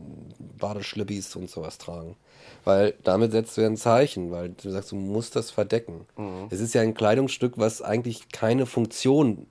[0.56, 2.16] Badeschlippis und sowas tragen.
[2.64, 6.06] Weil damit setzt du ja ein Zeichen, weil du sagst, du musst das verdecken.
[6.16, 6.46] Mhm.
[6.50, 9.48] Es ist ja ein Kleidungsstück, was eigentlich keine Funktion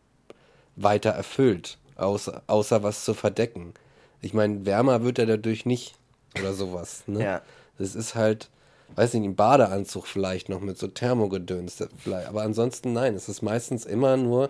[0.78, 3.74] weiter erfüllt, außer, außer was zu verdecken.
[4.22, 5.96] Ich meine, wärmer wird er dadurch nicht
[6.40, 7.04] oder sowas.
[7.06, 7.22] Ne?
[7.22, 7.42] Ja.
[7.78, 8.50] Das ist halt
[8.96, 12.28] weiß nicht, einen Badeanzug vielleicht noch mit so Thermogedöns vielleicht.
[12.28, 14.50] Aber ansonsten nein, es ist meistens immer nur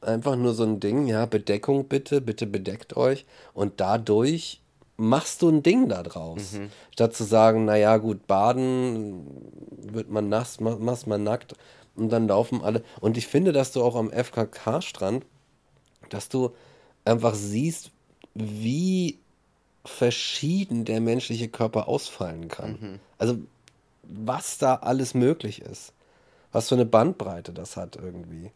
[0.00, 3.26] einfach nur so ein Ding, ja, Bedeckung bitte, bitte bedeckt euch.
[3.54, 4.60] Und dadurch
[4.96, 6.52] machst du ein Ding da draus.
[6.52, 6.70] Mhm.
[6.92, 9.26] Statt zu sagen, naja, gut, baden
[9.70, 11.54] wird man nass, machst man nackt
[11.96, 12.82] und dann laufen alle.
[13.00, 15.24] Und ich finde, dass du auch am FKK-Strand,
[16.10, 16.50] dass du
[17.04, 17.90] einfach siehst,
[18.34, 19.18] wie
[19.84, 22.70] verschieden der menschliche Körper ausfallen kann.
[22.80, 23.00] Mhm.
[23.18, 23.38] Also
[24.02, 25.92] was da alles möglich ist.
[26.52, 28.50] Was für eine Bandbreite das hat irgendwie.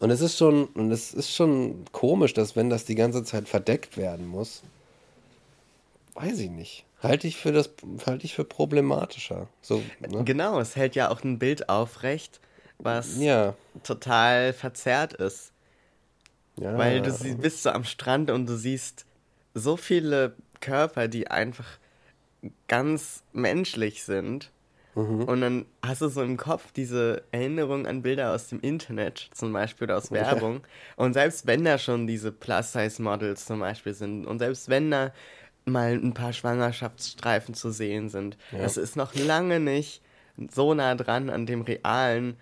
[0.00, 3.48] Und es ist schon, und es ist schon komisch, dass wenn das die ganze Zeit
[3.48, 4.62] verdeckt werden muss,
[6.14, 6.84] weiß ich nicht.
[7.02, 7.70] Halte ich für das,
[8.06, 9.48] halte ich für problematischer.
[9.62, 10.24] So, ne?
[10.24, 12.40] Genau, es hält ja auch ein Bild aufrecht,
[12.78, 13.54] was ja.
[13.84, 15.52] total verzerrt ist.
[16.58, 16.76] Ja.
[16.76, 19.04] Weil du bist so am Strand und du siehst
[19.54, 21.78] so viele Körper, die einfach
[22.68, 24.50] ganz menschlich sind.
[24.94, 25.24] Mhm.
[25.24, 29.52] Und dann hast du so im Kopf diese Erinnerung an Bilder aus dem Internet zum
[29.52, 30.62] Beispiel oder aus Werbung.
[30.96, 35.12] Und selbst wenn da schon diese Plus-Size-Models zum Beispiel sind und selbst wenn da
[35.66, 38.58] mal ein paar Schwangerschaftsstreifen zu sehen sind, ja.
[38.58, 40.02] das ist noch lange nicht
[40.50, 42.36] so nah dran an dem Realen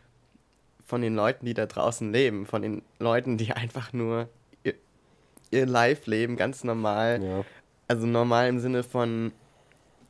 [0.85, 4.29] von den Leuten, die da draußen leben, von den Leuten, die einfach nur
[4.63, 4.75] ihr,
[5.51, 7.45] ihr Live-Leben ganz normal, ja.
[7.89, 9.33] also normal im Sinne von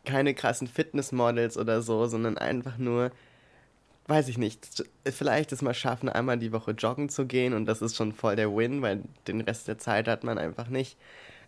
[0.05, 3.11] keine krassen Fitnessmodels oder so, sondern einfach nur,
[4.07, 7.83] weiß ich nicht, vielleicht es mal schaffen, einmal die Woche joggen zu gehen und das
[7.83, 10.97] ist schon voll der Win, weil den Rest der Zeit hat man einfach nicht.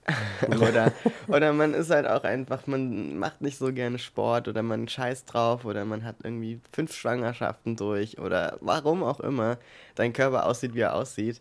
[0.48, 0.92] oder,
[1.26, 5.32] oder man ist halt auch einfach, man macht nicht so gerne Sport oder man scheißt
[5.32, 9.58] drauf oder man hat irgendwie fünf Schwangerschaften durch oder warum auch immer
[9.96, 11.40] dein Körper aussieht, wie er aussieht.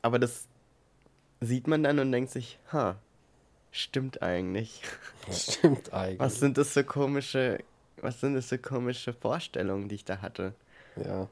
[0.00, 0.48] Aber das
[1.40, 2.96] sieht man dann und denkt sich, ha,
[3.70, 4.82] Stimmt eigentlich.
[5.30, 6.18] Stimmt eigentlich.
[6.18, 7.58] Was sind das für komische,
[8.00, 10.54] was sind das für komische Vorstellungen, die ich da hatte?
[10.96, 11.28] Ja.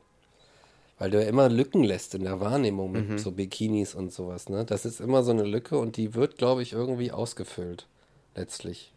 [0.99, 3.19] Weil du ja immer Lücken lässt in der Wahrnehmung mit mhm.
[3.19, 4.65] so Bikinis und sowas, ne?
[4.65, 7.87] Das ist immer so eine Lücke und die wird, glaube ich, irgendwie ausgefüllt.
[8.35, 8.93] Letztlich.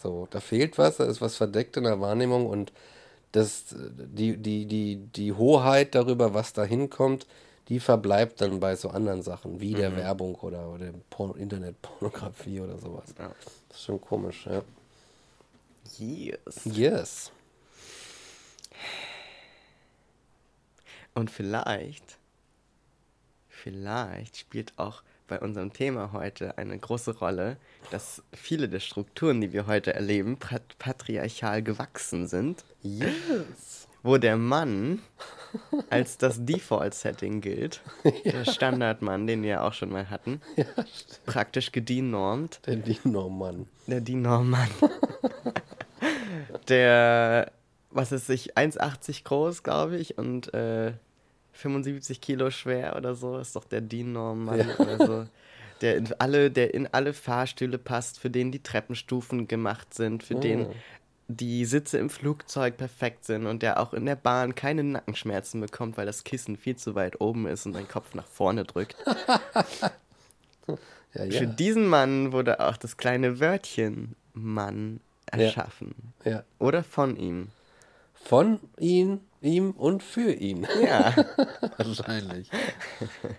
[0.00, 2.72] So, da fehlt was, da ist was verdeckt in der Wahrnehmung und
[3.32, 7.26] das, die, die, die, die Hoheit darüber, was da hinkommt,
[7.68, 9.78] die verbleibt dann bei so anderen Sachen, wie mhm.
[9.78, 13.14] der Werbung oder, oder Porno, Internetpornografie oder sowas.
[13.18, 13.32] Ja.
[13.68, 14.62] Das ist schon komisch, ja.
[15.98, 16.60] Yes.
[16.64, 17.32] Yes.
[21.14, 22.18] Und vielleicht,
[23.48, 27.56] vielleicht spielt auch bei unserem Thema heute eine große Rolle,
[27.90, 30.38] dass viele der Strukturen, die wir heute erleben,
[30.78, 32.64] patriarchal gewachsen sind.
[32.82, 33.83] Yes.
[34.04, 35.00] Wo der Mann
[35.90, 37.80] als das Default-Setting gilt.
[38.24, 38.32] Ja.
[38.32, 40.40] Der Standardmann, den wir ja auch schon mal hatten.
[40.56, 40.64] Ja,
[41.26, 42.60] Praktisch gedienormt.
[42.66, 43.66] Der DIN-Norm-Mann.
[43.86, 44.68] Der DIN-Norm-Mann.
[46.68, 47.50] der,
[47.90, 50.92] was ist sich, 1,80 groß, glaube ich, und äh,
[51.52, 54.78] 75 Kilo schwer oder so, ist doch der DIN-Norm-Mann ja.
[54.78, 55.26] oder so.
[55.80, 60.36] Der in, alle, der in alle Fahrstühle passt, für den die Treppenstufen gemacht sind, für
[60.36, 60.40] oh.
[60.40, 60.66] den
[61.28, 65.96] die Sitze im Flugzeug perfekt sind und der auch in der Bahn keine Nackenschmerzen bekommt,
[65.96, 68.96] weil das Kissen viel zu weit oben ist und dein Kopf nach vorne drückt.
[71.14, 71.38] ja, ja.
[71.38, 75.94] Für diesen Mann wurde auch das kleine Wörtchen Mann erschaffen.
[76.24, 76.44] Ja.
[76.58, 77.48] Oder von ihm.
[78.14, 80.66] Von ihm, ihm und für ihn.
[80.82, 81.14] Ja.
[81.76, 82.50] Wahrscheinlich.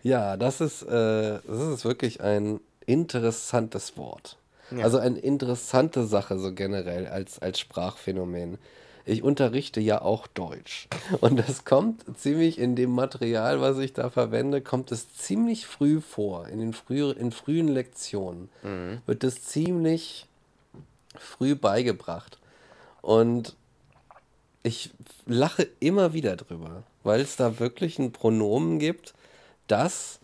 [0.04, 4.38] Ja, das ist, äh, das ist wirklich ein interessantes Wort.
[4.71, 4.84] Ja.
[4.84, 8.58] Also eine interessante Sache so generell als, als Sprachphänomen.
[9.08, 10.88] Ich unterrichte ja auch Deutsch.
[11.21, 16.01] Und das kommt ziemlich in dem Material, was ich da verwende, kommt es ziemlich früh
[16.01, 16.47] vor.
[16.47, 19.01] In den früh, in frühen Lektionen mhm.
[19.06, 20.25] wird es ziemlich
[21.19, 22.39] früh beigebracht.
[23.01, 23.56] Und
[24.63, 24.89] ich
[25.28, 29.13] lache immer wieder drüber, weil es da wirklich ein Pronomen gibt,
[29.67, 30.19] das,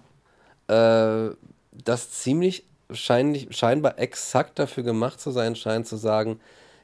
[0.68, 1.30] äh,
[1.72, 6.40] das ziemlich scheinlich, scheinbar exakt dafür gemacht zu sein scheint, zu sagen,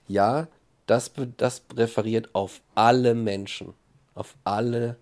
[0.07, 0.47] ja,
[0.85, 3.73] das, das referiert auf alle Menschen.
[4.15, 4.97] Auf alle,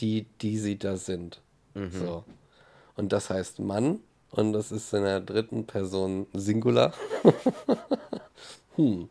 [0.00, 1.40] die, die sie da sind.
[1.74, 1.90] Mhm.
[1.90, 2.24] So.
[2.96, 6.92] Und das heißt Mann und das ist in der dritten Person Singular.
[8.76, 9.08] hm.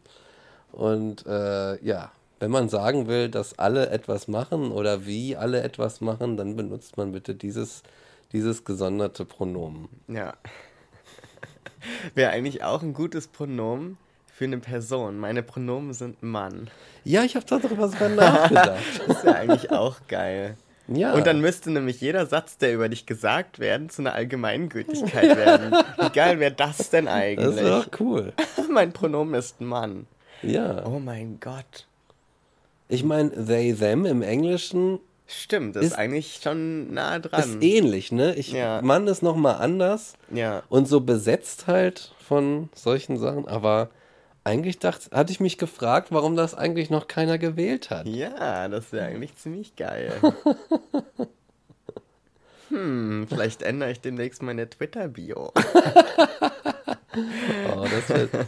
[0.71, 5.99] Und äh, ja, wenn man sagen will, dass alle etwas machen oder wie alle etwas
[5.99, 7.83] machen, dann benutzt man bitte dieses,
[8.31, 9.89] dieses gesonderte Pronomen.
[10.07, 10.33] Ja.
[12.15, 15.17] Wäre eigentlich auch ein gutes Pronomen für eine Person.
[15.17, 16.69] Meine Pronomen sind Mann.
[17.03, 18.79] Ja, ich habe darüber sogar nachgedacht.
[19.07, 20.55] das wäre eigentlich auch geil.
[20.87, 21.13] Ja.
[21.13, 25.71] Und dann müsste nämlich jeder Satz, der über dich gesagt werden, zu einer Allgemeingültigkeit werden.
[25.99, 27.45] Wie geil wäre das denn eigentlich?
[27.45, 28.33] Das ist doch cool.
[28.71, 30.07] mein Pronomen ist Mann.
[30.41, 30.85] Ja.
[30.85, 31.85] Oh mein Gott.
[32.87, 34.99] Ich meine, they, them im Englischen
[35.31, 37.39] Stimmt, das ist, ist eigentlich schon nah dran.
[37.39, 38.33] Ist ähnlich, ne?
[38.33, 38.81] Ich, ja.
[38.81, 40.13] Mann ist nochmal anders.
[40.31, 40.63] Ja.
[40.69, 43.89] Und so besetzt halt von solchen Sachen, aber
[44.43, 48.07] eigentlich dachte, hatte ich mich gefragt, warum das eigentlich noch keiner gewählt hat.
[48.07, 50.13] Ja, das wäre eigentlich ziemlich geil.
[52.69, 55.53] hm, vielleicht ändere ich demnächst meine Twitter-Bio.
[57.75, 57.85] oh,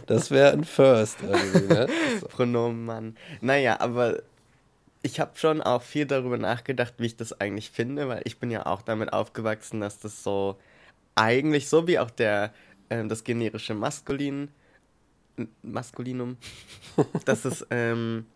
[0.06, 1.86] das wäre wär ein First irgendwie, ne?
[2.20, 2.26] So.
[2.26, 3.16] Pronomen Mann.
[3.40, 4.20] Naja, aber
[5.02, 8.50] ich habe schon auch viel darüber nachgedacht, wie ich das eigentlich finde, weil ich bin
[8.50, 10.58] ja auch damit aufgewachsen, dass das so
[11.14, 12.52] eigentlich so wie auch der
[12.88, 14.48] äh, das generische Maskulin
[15.62, 16.36] Maskulinum,
[17.24, 18.26] dass es ähm,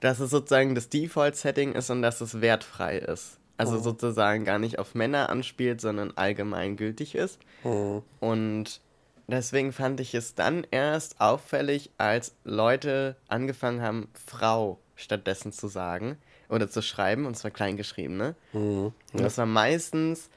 [0.00, 3.38] dass es sozusagen das Default-Setting ist und dass es wertfrei ist.
[3.56, 3.80] Also oh.
[3.80, 7.38] sozusagen gar nicht auf Männer anspielt, sondern allgemeingültig ist.
[7.62, 8.02] Oh.
[8.18, 8.80] Und
[9.28, 16.16] deswegen fand ich es dann erst auffällig, als Leute angefangen haben, Frau stattdessen zu sagen
[16.48, 18.34] oder zu schreiben, und zwar kleingeschrieben, ne?
[18.52, 18.92] Mhm.
[19.12, 20.30] Und das war meistens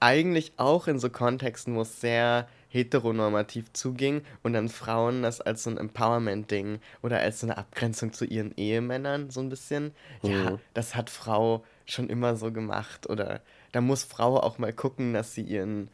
[0.00, 5.62] eigentlich auch in so Kontexten, wo es sehr heteronormativ zuging und dann Frauen das als
[5.62, 9.92] so ein Empowerment-Ding oder als so eine Abgrenzung zu ihren Ehemännern so ein bisschen.
[10.22, 10.30] Mhm.
[10.30, 15.12] Ja, das hat Frau schon immer so gemacht oder da muss Frau auch mal gucken,
[15.12, 15.88] dass sie ihren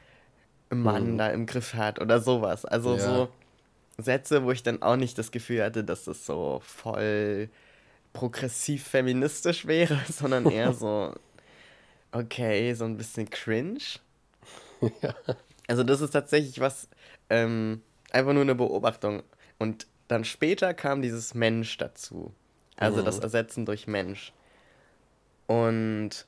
[0.71, 1.19] Mann mhm.
[1.19, 2.65] da im Griff hat oder sowas.
[2.65, 3.01] Also ja.
[3.01, 3.29] so
[3.99, 7.51] Sätze, wo ich dann auch nicht das Gefühl hatte, dass das so voll
[8.13, 11.15] progressiv feministisch wäre, sondern eher so,
[12.13, 13.79] okay, so ein bisschen cringe.
[15.03, 15.15] Ja.
[15.67, 16.89] Also das ist tatsächlich was,
[17.31, 19.23] ähm, einfach nur eine Beobachtung.
[19.59, 22.33] Und dann später kam dieses Mensch dazu.
[22.77, 23.05] Also mhm.
[23.05, 24.33] das Ersetzen durch Mensch.
[25.47, 26.27] Und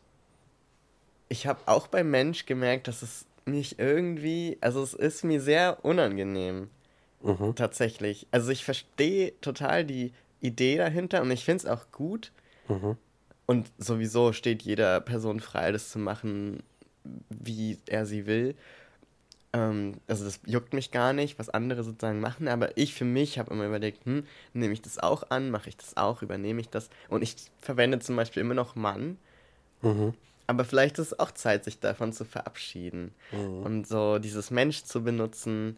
[1.29, 5.85] ich habe auch beim Mensch gemerkt, dass es mich irgendwie, also es ist mir sehr
[5.85, 6.69] unangenehm.
[7.23, 7.55] Mhm.
[7.55, 8.27] Tatsächlich.
[8.31, 12.33] Also ich verstehe total die Idee dahinter und ich finde es auch gut.
[12.68, 12.96] Mhm.
[13.46, 16.62] Und sowieso steht jeder Person frei, das zu machen,
[17.29, 18.55] wie er sie will.
[19.53, 23.38] Ähm, also das juckt mich gar nicht, was andere sozusagen machen, aber ich für mich
[23.38, 26.68] habe immer überlegt, hm, nehme ich das auch an, mache ich das auch, übernehme ich
[26.68, 26.90] das?
[27.09, 29.18] Und ich verwende zum Beispiel immer noch Mann.
[29.83, 30.14] Mhm.
[30.46, 33.62] Aber vielleicht ist es auch Zeit, sich davon zu verabschieden mhm.
[33.62, 35.76] und so dieses Mensch zu benutzen.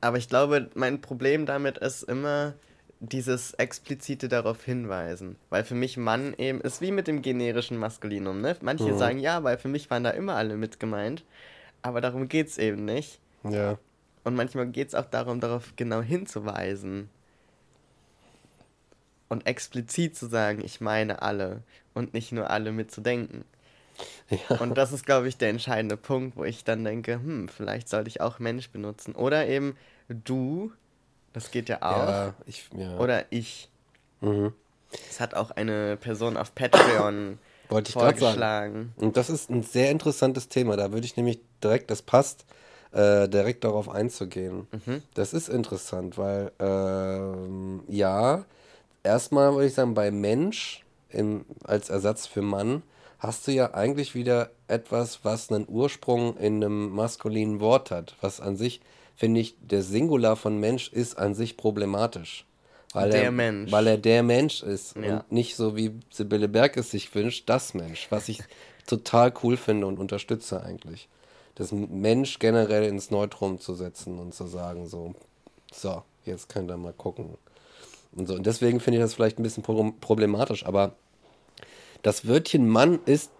[0.00, 2.54] Aber ich glaube, mein Problem damit ist immer
[3.00, 5.36] dieses explizite darauf hinweisen.
[5.50, 8.40] Weil für mich Mann eben ist wie mit dem generischen Maskulinum.
[8.40, 8.56] Ne?
[8.60, 8.98] Manche mhm.
[8.98, 11.24] sagen ja, weil für mich waren da immer alle mit gemeint.
[11.82, 13.20] Aber darum geht es eben nicht.
[13.44, 13.78] Ja.
[14.24, 17.10] Und manchmal geht es auch darum, darauf genau hinzuweisen.
[19.28, 21.62] Und explizit zu sagen, ich meine alle.
[21.92, 23.44] Und nicht nur alle mitzudenken.
[24.30, 24.56] Ja.
[24.56, 28.08] Und das ist, glaube ich, der entscheidende Punkt, wo ich dann denke, hm, vielleicht sollte
[28.08, 29.14] ich auch Mensch benutzen.
[29.14, 29.76] Oder eben
[30.08, 30.72] du,
[31.34, 32.08] das geht ja auch.
[32.08, 32.96] Ja, ich, ja.
[32.98, 33.68] Oder ich.
[34.22, 34.54] Mhm.
[35.08, 38.94] Das hat auch eine Person auf Patreon wollte ich gerade sagen.
[38.96, 40.76] Und das ist ein sehr interessantes Thema.
[40.76, 42.46] Da würde ich nämlich direkt, das passt,
[42.92, 44.68] äh, direkt darauf einzugehen.
[44.86, 45.02] Mhm.
[45.14, 48.44] Das ist interessant, weil ähm, ja,
[49.02, 52.82] erstmal würde ich sagen, bei Mensch im, als Ersatz für Mann
[53.18, 58.40] hast du ja eigentlich wieder etwas, was einen Ursprung in einem maskulinen Wort hat, was
[58.40, 58.80] an sich,
[59.16, 62.46] finde ich, der Singular von Mensch ist an sich problematisch.
[62.92, 63.72] Weil der er, Mensch.
[63.72, 65.18] Weil er der Mensch ist ja.
[65.18, 68.40] und nicht so wie Sibylle Berg es sich wünscht, das Mensch, was ich
[68.86, 71.08] total cool finde und unterstütze eigentlich.
[71.56, 75.14] Das Mensch generell ins Neutrum zu setzen und zu sagen, so,
[75.72, 77.36] so, jetzt könnt ihr mal gucken.
[78.12, 78.34] Und, so.
[78.34, 80.94] und deswegen finde ich das vielleicht ein bisschen problematisch, aber
[82.02, 83.30] das Wörtchen Mann ist,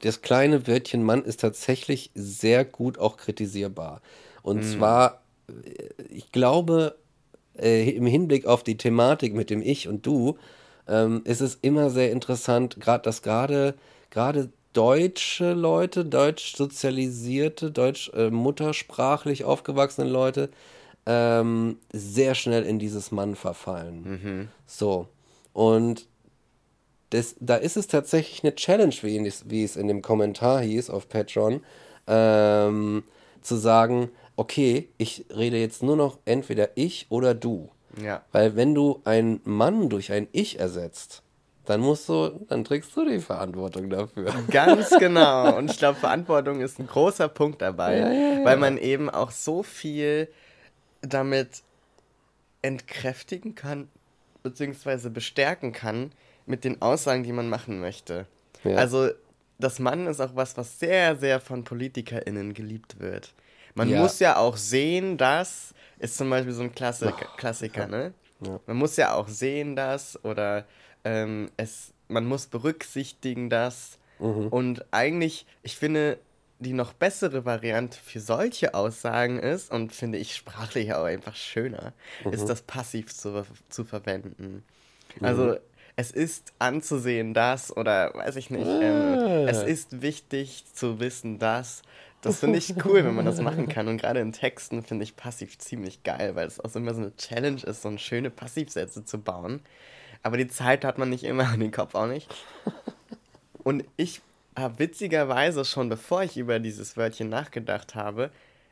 [0.00, 4.00] das kleine Wörtchen Mann ist tatsächlich sehr gut auch kritisierbar.
[4.46, 4.62] Und mhm.
[4.62, 5.22] zwar,
[6.08, 6.94] ich glaube,
[7.58, 10.38] äh, im Hinblick auf die Thematik mit dem Ich und Du,
[10.86, 13.74] ähm, ist es immer sehr interessant, gerade dass gerade
[14.10, 20.48] gerade deutsche Leute, deutsch sozialisierte, deutsch äh, muttersprachlich aufgewachsene Leute
[21.06, 24.02] ähm, sehr schnell in dieses Mann verfallen.
[24.04, 24.48] Mhm.
[24.64, 25.08] So.
[25.52, 26.06] Und
[27.10, 31.08] das, da ist es tatsächlich eine Challenge, wie, wie es in dem Kommentar hieß auf
[31.08, 31.62] Patreon,
[32.06, 33.02] ähm,
[33.40, 37.70] zu sagen, okay, ich rede jetzt nur noch entweder ich oder du.
[38.00, 38.22] Ja.
[38.32, 41.22] Weil wenn du einen Mann durch ein Ich ersetzt,
[41.64, 44.32] dann musst du, dann trägst du die Verantwortung dafür.
[44.50, 45.56] Ganz genau.
[45.56, 48.44] Und ich glaube, Verantwortung ist ein großer Punkt dabei, ja, ja, ja.
[48.44, 50.28] weil man eben auch so viel
[51.00, 51.62] damit
[52.62, 53.88] entkräftigen kann,
[54.42, 56.12] beziehungsweise bestärken kann
[56.46, 58.26] mit den Aussagen, die man machen möchte.
[58.64, 59.10] Also,
[59.58, 63.32] das Mann ist auch was, was sehr, sehr von PolitikerInnen geliebt wird.
[63.76, 64.00] Man ja.
[64.00, 68.12] muss ja auch sehen, dass, ist zum Beispiel so ein Klassik Klassiker, ne?
[68.40, 68.60] Ja.
[68.66, 70.64] Man muss ja auch sehen, dass, oder
[71.04, 73.98] ähm, es man muss berücksichtigen das.
[74.18, 74.48] Mhm.
[74.48, 76.18] Und eigentlich, ich finde,
[76.58, 81.92] die noch bessere Variante für solche Aussagen ist, und finde ich sprachlich auch einfach schöner,
[82.24, 82.32] mhm.
[82.32, 84.64] ist das passiv zu, zu verwenden.
[85.20, 85.56] Also mhm.
[85.96, 89.46] es ist anzusehen, dass, oder weiß ich nicht, ähm, ah.
[89.48, 91.82] es ist wichtig zu wissen, dass.
[92.26, 93.88] Das finde ich cool, wenn man das machen kann.
[93.88, 97.16] Und gerade in Texten finde ich passiv ziemlich geil, weil es auch immer so eine
[97.16, 99.60] Challenge ist, so schöne Passivsätze zu bauen.
[100.22, 102.28] Aber die Zeit hat man nicht immer und den Kopf auch nicht.
[103.62, 104.20] Und ich
[104.56, 108.30] habe witzigerweise schon bevor ich über dieses Wörtchen nachgedacht habe,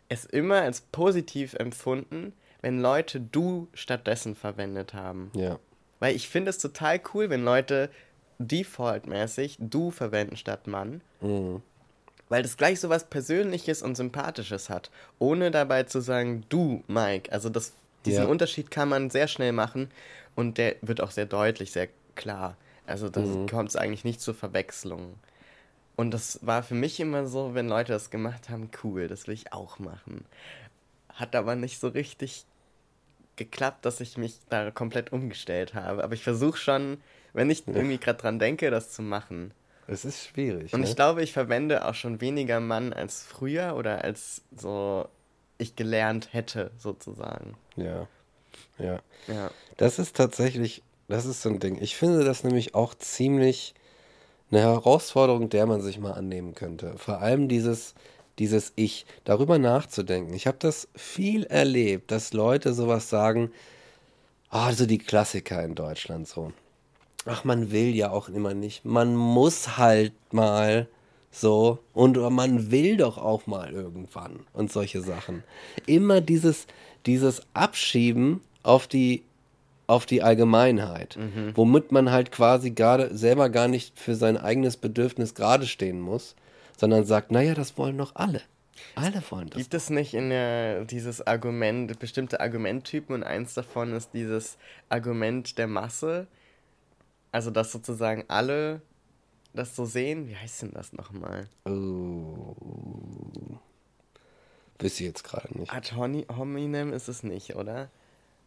[0.09, 5.31] es immer als positiv empfunden, wenn Leute du stattdessen verwendet haben.
[5.35, 5.59] Ja.
[6.01, 7.91] Weil ich finde es total cool, wenn Leute
[8.39, 11.01] defaultmäßig du verwenden statt Mann.
[11.21, 11.63] Mhm.
[12.29, 14.91] Weil das gleich so was Persönliches und Sympathisches hat.
[15.19, 17.31] Ohne dabei zu sagen, du, Mike.
[17.31, 17.73] Also das,
[18.05, 18.29] diesen ja.
[18.29, 19.91] Unterschied kann man sehr schnell machen
[20.35, 22.57] und der wird auch sehr deutlich, sehr klar.
[22.87, 23.49] Also da mhm.
[23.49, 25.15] kommt es eigentlich nicht zur Verwechslung.
[25.97, 29.35] Und das war für mich immer so, wenn Leute das gemacht haben, cool, das will
[29.35, 30.25] ich auch machen.
[31.11, 32.45] Hat aber nicht so richtig
[33.37, 36.03] geklappt, dass ich mich da komplett umgestellt habe.
[36.03, 36.99] Aber ich versuche schon,
[37.33, 39.53] wenn ich irgendwie gerade dran denke, das zu machen.
[39.87, 40.73] Es ist schwierig.
[40.73, 40.87] Und ne?
[40.87, 45.09] ich glaube, ich verwende auch schon weniger Mann als früher oder als so
[45.59, 47.57] ich gelernt hätte, sozusagen.
[47.77, 48.09] Ja.
[48.79, 49.01] Ja.
[49.29, 49.51] Ja.
[49.77, 51.81] Das ist tatsächlich, das ist so ein Ding.
[51.81, 53.75] Ich finde das nämlich auch ziemlich
[54.51, 56.97] eine Herausforderung, der man sich mal annehmen könnte.
[56.97, 57.95] Vor allem dieses,
[58.39, 60.35] dieses Ich, darüber nachzudenken.
[60.35, 63.51] Ich habe das viel erlebt, dass Leute sowas sagen,
[64.49, 66.53] also die Klassiker in Deutschland so.
[67.27, 68.85] Ach, man will ja auch immer nicht.
[68.85, 70.89] Man muss halt mal
[71.31, 75.43] so und man will doch auch mal irgendwann und solche Sachen.
[75.87, 76.67] Immer dieses,
[77.07, 79.23] dieses Abschieben auf die
[79.87, 81.53] auf die Allgemeinheit, mhm.
[81.55, 86.37] womit man halt quasi gerade selber gar nicht für sein eigenes Bedürfnis gerade stehen muss,
[86.77, 88.41] sondern sagt, naja, das wollen doch alle.
[88.95, 89.59] Alle wollen das.
[89.59, 94.57] Gibt es nicht in der, dieses Argument, bestimmte Argumenttypen und eins davon ist dieses
[94.89, 96.27] Argument der Masse?
[97.35, 98.81] Also, dass sozusagen alle
[99.55, 100.29] das so sehen?
[100.29, 101.49] Wie heißt denn das nochmal?
[101.65, 102.55] Oh.
[104.79, 105.73] Wüsste ich jetzt gerade nicht.
[105.73, 107.91] Ad hominem ist es nicht, oder?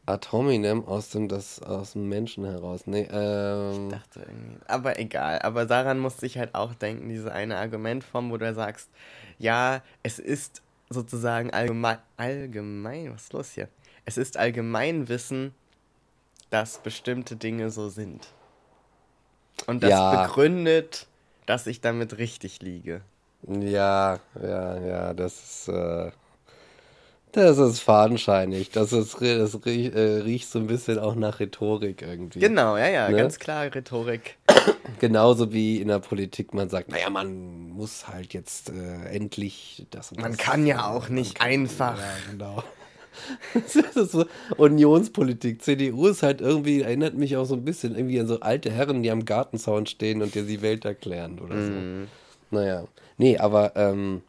[0.05, 2.87] Ad hominem aus dem, das, aus dem Menschen heraus.
[2.87, 3.89] Nee, ähm.
[3.89, 4.65] Ich dachte irgendwie.
[4.69, 5.39] Aber egal.
[5.39, 8.89] Aber daran musste ich halt auch denken, diese eine Argumentform, wo du sagst,
[9.37, 13.67] ja, es ist sozusagen allgemein, allgemein, was ist los hier?
[14.05, 15.53] Es ist Allgemeinwissen,
[16.51, 18.29] dass bestimmte Dinge so sind.
[19.65, 20.23] Und das ja.
[20.23, 21.07] begründet,
[21.45, 23.01] dass ich damit richtig liege.
[23.47, 25.67] Ja, ja, ja, das ist.
[25.69, 26.11] Äh
[27.33, 28.71] das ist fadenscheinig.
[28.71, 32.39] Das, ist, das riecht, äh, riecht so ein bisschen auch nach Rhetorik irgendwie.
[32.39, 33.17] Genau, ja, ja, ne?
[33.17, 34.37] ganz klar Rhetorik.
[34.99, 40.11] Genauso wie in der Politik man sagt, naja, man muss halt jetzt äh, endlich das
[40.11, 41.99] und Man das kann ja auch nicht einfach.
[41.99, 42.63] Ja, genau.
[43.95, 44.25] so
[44.57, 45.61] Unionspolitik.
[45.61, 49.03] CDU ist halt irgendwie, erinnert mich auch so ein bisschen irgendwie an so alte Herren,
[49.03, 51.71] die am Gartenzaun stehen und dir die Welt erklären oder so.
[51.71, 52.07] Mm.
[52.51, 52.85] Naja.
[53.17, 54.21] Nee, aber ähm,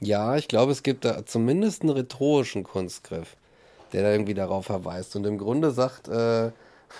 [0.00, 3.36] ja, ich glaube, es gibt da zumindest einen rhetorischen Kunstgriff,
[3.92, 5.16] der da irgendwie darauf verweist.
[5.16, 6.50] Und im Grunde sagt, äh,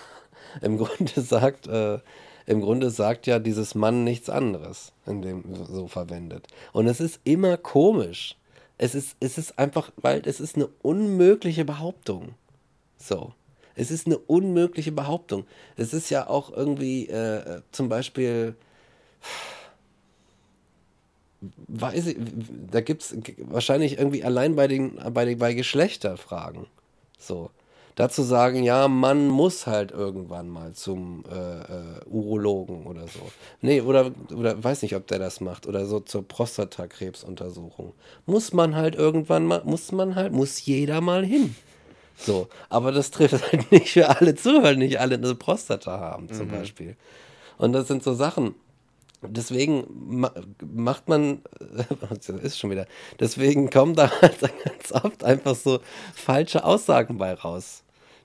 [0.62, 1.98] im Grunde sagt, äh,
[2.46, 6.46] im Grunde sagt ja dieses Mann nichts anderes, in dem so verwendet.
[6.72, 8.36] Und es ist immer komisch.
[8.76, 12.34] Es ist, es ist einfach, weil es ist eine unmögliche Behauptung.
[12.96, 13.32] So.
[13.76, 15.46] Es ist eine unmögliche Behauptung.
[15.76, 18.54] Es ist ja auch irgendwie äh, zum Beispiel
[21.68, 22.16] weiß ich,
[22.70, 26.66] da gibt es wahrscheinlich irgendwie allein bei den, bei den bei Geschlechterfragen.
[27.18, 27.50] So.
[27.96, 33.20] Dazu sagen, ja, man muss halt irgendwann mal zum äh, äh, Urologen oder so.
[33.60, 35.66] Nee, oder, oder weiß nicht, ob der das macht.
[35.68, 37.92] Oder so zur Prostatakrebsuntersuchung.
[38.26, 41.54] Muss man halt irgendwann mal, muss man halt, muss jeder mal hin.
[42.16, 46.28] So, aber das trifft halt nicht für alle zu, weil nicht alle eine Prostata haben,
[46.32, 46.52] zum mhm.
[46.52, 46.96] Beispiel.
[47.58, 48.54] Und das sind so Sachen,
[49.22, 50.26] deswegen
[50.60, 51.42] macht man,
[52.10, 52.86] das ist schon wieder,
[53.20, 55.80] deswegen kommen da halt ganz oft einfach so
[56.14, 57.83] falsche Aussagen bei raus,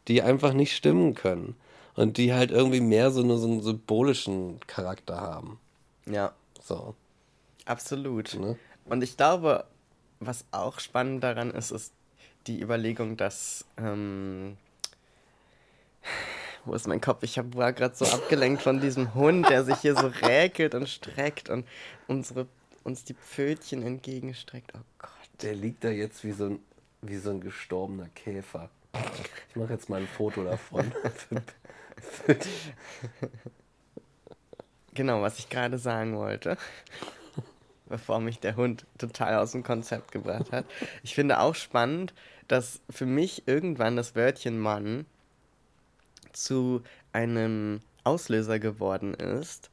[0.09, 1.55] die einfach nicht stimmen können
[1.95, 5.59] und die halt irgendwie mehr so nur so einen symbolischen Charakter haben.
[6.05, 6.33] Ja.
[6.61, 6.95] So.
[7.65, 8.33] Absolut.
[8.33, 8.57] Ne?
[8.85, 9.65] Und ich glaube,
[10.19, 11.93] was auch spannend daran ist, ist
[12.47, 14.57] die Überlegung, dass ähm,
[16.65, 17.23] wo ist mein Kopf?
[17.23, 20.89] Ich hab, war gerade so abgelenkt von diesem Hund, der sich hier so räkelt und
[20.89, 21.67] streckt und
[22.07, 22.47] unsere,
[22.83, 24.71] uns die Pfötchen entgegenstreckt.
[24.75, 25.11] Oh Gott.
[25.41, 26.59] Der liegt da jetzt wie so ein,
[27.01, 28.69] wie so ein gestorbener Käfer.
[28.93, 30.91] Ich mache jetzt mal ein Foto davon.
[34.93, 36.57] genau, was ich gerade sagen wollte,
[37.87, 40.65] bevor mich der Hund total aus dem Konzept gebracht hat.
[41.03, 42.13] Ich finde auch spannend,
[42.47, 45.05] dass für mich irgendwann das Wörtchen Mann
[46.31, 49.69] zu einem Auslöser geworden ist,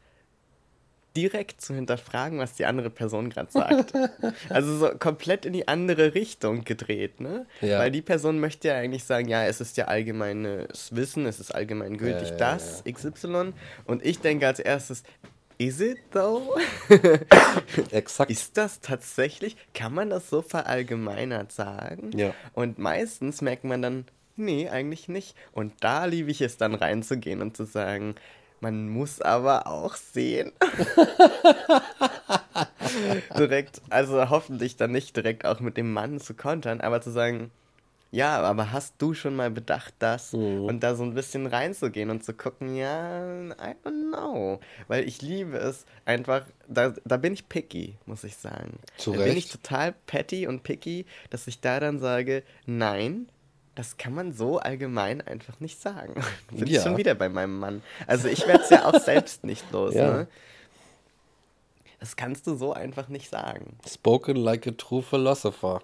[1.17, 3.93] direkt zu hinterfragen, was die andere Person gerade sagt.
[4.51, 7.47] also so komplett in die andere Richtung gedreht, ne?
[7.61, 7.79] Ja.
[7.79, 11.55] Weil die Person möchte ja eigentlich sagen, ja, es ist ja allgemeines Wissen, es ist
[11.55, 13.53] allgemein gültig, ja, ja, das, XY.
[13.87, 15.03] Und ich denke als erstes,
[15.59, 16.55] Is it though?
[17.91, 18.31] Exakt.
[18.31, 19.57] Ist das tatsächlich?
[19.73, 22.11] Kann man das so verallgemeinert sagen?
[22.15, 22.35] Ja.
[22.53, 24.05] Und meistens merkt man dann,
[24.37, 25.35] nee, eigentlich nicht.
[25.53, 28.17] Und da liebe ich es dann reinzugehen und zu sagen,
[28.61, 30.53] man muss aber auch sehen.
[33.39, 37.51] direkt, also hoffentlich dann nicht direkt auch mit dem Mann zu kontern, aber zu sagen,
[38.13, 40.65] ja, aber hast du schon mal bedacht, das mhm.
[40.65, 44.61] und da so ein bisschen reinzugehen und zu gucken, ja, I don't know.
[44.89, 48.79] Weil ich liebe es einfach, da, da bin ich picky, muss ich sagen.
[48.97, 49.29] Zu da Recht.
[49.29, 53.29] bin ich total petty und picky, dass ich da dann sage, nein,
[53.77, 56.15] das kann man so allgemein einfach nicht sagen.
[56.51, 56.79] Bin ja.
[56.79, 57.83] ich schon wieder bei meinem Mann.
[58.07, 59.95] Also ich werde es ja auch selbst nicht los.
[59.95, 60.13] Ja.
[60.13, 60.29] Ne?
[62.01, 63.77] Das kannst du so einfach nicht sagen.
[63.87, 65.83] Spoken like a true philosopher.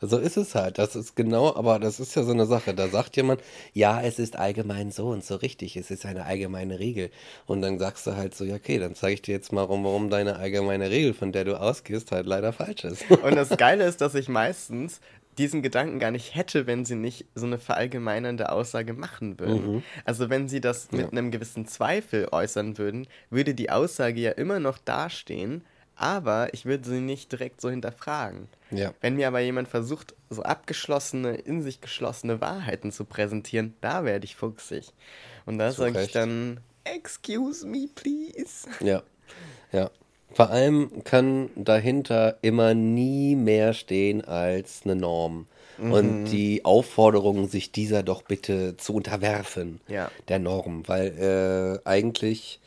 [0.00, 0.76] So ist es halt.
[0.76, 2.74] Das ist genau, aber das ist ja so eine Sache.
[2.74, 3.40] Da sagt jemand,
[3.72, 5.76] ja, es ist allgemein so und so richtig.
[5.76, 7.10] Es ist eine allgemeine Regel.
[7.46, 9.84] Und dann sagst du halt so, ja, okay, dann zeige ich dir jetzt mal, warum,
[9.84, 13.10] warum deine allgemeine Regel, von der du ausgehst, halt leider falsch ist.
[13.10, 15.00] Und das Geile ist, dass ich meistens
[15.38, 19.76] diesen Gedanken gar nicht hätte, wenn sie nicht so eine verallgemeinernde Aussage machen würden.
[19.76, 19.82] Mhm.
[20.04, 21.08] Also wenn sie das mit ja.
[21.08, 25.62] einem gewissen Zweifel äußern würden, würde die Aussage ja immer noch dastehen,
[25.96, 28.48] aber ich würde sie nicht direkt so hinterfragen.
[28.70, 28.92] Ja.
[29.00, 34.24] Wenn mir aber jemand versucht, so abgeschlossene, in sich geschlossene Wahrheiten zu präsentieren, da werde
[34.24, 34.92] ich fuchsig.
[35.46, 38.68] Und da sage ich dann, excuse me, please.
[38.80, 39.02] Ja,
[39.72, 39.90] ja.
[40.32, 45.46] Vor allem kann dahinter immer nie mehr stehen als eine Norm.
[45.78, 45.92] Mhm.
[45.92, 50.10] Und die Aufforderung, sich dieser doch bitte zu unterwerfen, ja.
[50.28, 50.82] der Norm.
[50.86, 52.60] Weil äh, eigentlich,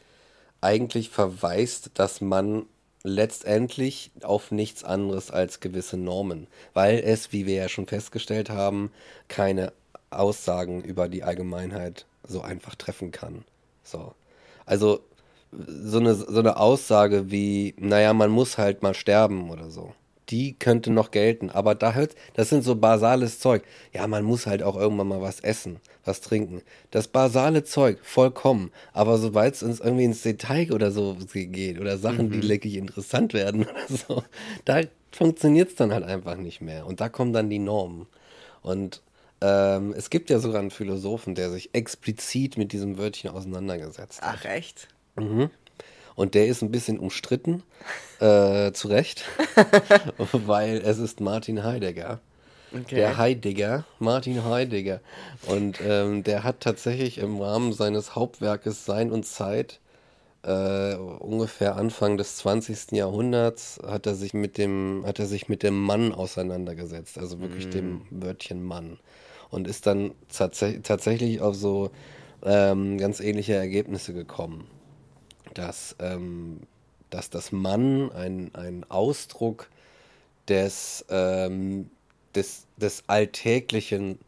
[0.62, 2.66] eigentlich verweist das Mann
[3.04, 6.48] letztendlich auf nichts anderes als gewisse Normen.
[6.74, 8.92] Weil es, wie wir ja schon festgestellt haben,
[9.28, 9.74] keine
[10.10, 13.44] Aussagen über die Allgemeinheit so einfach treffen kann.
[13.84, 14.14] So.
[14.66, 15.02] Also
[15.66, 19.94] so eine, so eine Aussage wie, naja, man muss halt mal sterben oder so.
[20.30, 23.64] Die könnte noch gelten, aber da hört, das sind so basales Zeug.
[23.94, 26.64] Ja, man muss halt auch irgendwann mal was essen, was trinken.
[26.92, 28.72] Das basale Zeug, vollkommen.
[28.92, 32.32] Aber sobald es uns irgendwie ins Detail oder so geht oder Sachen, mhm.
[32.34, 34.24] die leckig interessant werden oder so,
[34.66, 34.82] da
[35.14, 36.86] funktioniert es dann halt einfach nicht mehr.
[36.86, 38.06] Und da kommen dann die Normen.
[38.62, 39.02] Und
[39.40, 44.40] ähm, es gibt ja sogar einen Philosophen, der sich explizit mit diesem Wörtchen auseinandergesetzt hat.
[44.40, 44.90] Ach, echt?
[45.18, 45.50] Mhm.
[46.16, 47.64] Und der ist ein bisschen umstritten,
[48.20, 49.24] äh, zu Recht,
[50.32, 52.20] weil es ist Martin Heidegger.
[52.74, 52.96] Okay.
[52.96, 55.00] Der Heidegger, Martin Heidegger.
[55.46, 59.80] Und ähm, der hat tatsächlich im Rahmen seines Hauptwerkes Sein und Zeit
[60.44, 62.92] äh, ungefähr Anfang des 20.
[62.92, 67.68] Jahrhunderts hat er sich mit dem, hat er sich mit dem Mann auseinandergesetzt, also wirklich
[67.68, 67.72] mm.
[67.72, 69.00] dem Wörtchen Mann.
[69.50, 71.92] Und ist dann tats tatsächlich auf so
[72.44, 74.68] ähm, ganz ähnliche Ergebnisse gekommen
[75.58, 76.62] dass, ähm,
[77.10, 79.70] dass das Mann ein, ein Ausdruck
[80.48, 81.90] des, ähm,
[82.36, 84.20] des, des Alltäglichen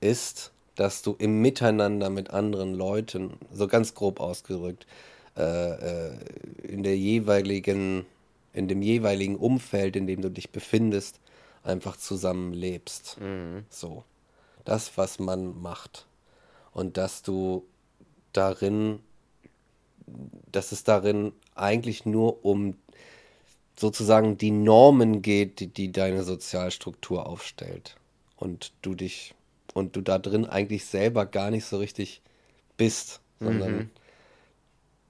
[0.00, 4.86] ist, dass du im Miteinander mit anderen Leuten, so ganz grob ausgedrückt,
[5.36, 6.12] äh, äh,
[6.62, 8.06] in der jeweiligen,
[8.52, 11.20] in dem jeweiligen Umfeld, in dem du dich befindest,
[11.62, 13.18] einfach zusammenlebst.
[13.20, 13.64] Mhm.
[13.68, 14.04] So.
[14.64, 16.06] Das, was man macht.
[16.72, 17.64] Und dass du
[18.32, 19.00] darin
[20.56, 22.76] dass es darin eigentlich nur um
[23.78, 27.96] sozusagen die Normen geht, die, die deine Sozialstruktur aufstellt.
[28.36, 29.34] Und du dich,
[29.74, 32.22] und du da drin eigentlich selber gar nicht so richtig
[32.78, 33.90] bist, sondern mhm.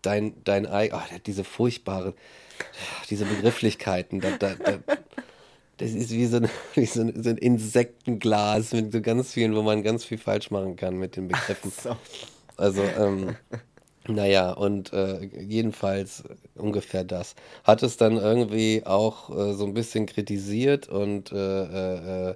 [0.03, 2.13] dein, dein oh, diese furchtbaren,
[3.09, 4.79] diese Begrifflichkeiten, da, da, da,
[5.77, 9.55] das ist wie so, ein, wie so, ein, so ein Insektenglas mit so ganz vielen,
[9.55, 11.71] wo man ganz viel falsch machen kann mit den Begriffen.
[11.71, 11.97] So.
[12.57, 13.37] Also, ähm,
[14.09, 17.35] naja, und äh, jedenfalls ungefähr das.
[17.65, 22.35] Hat es dann irgendwie auch äh, so ein bisschen kritisiert und, äh, äh,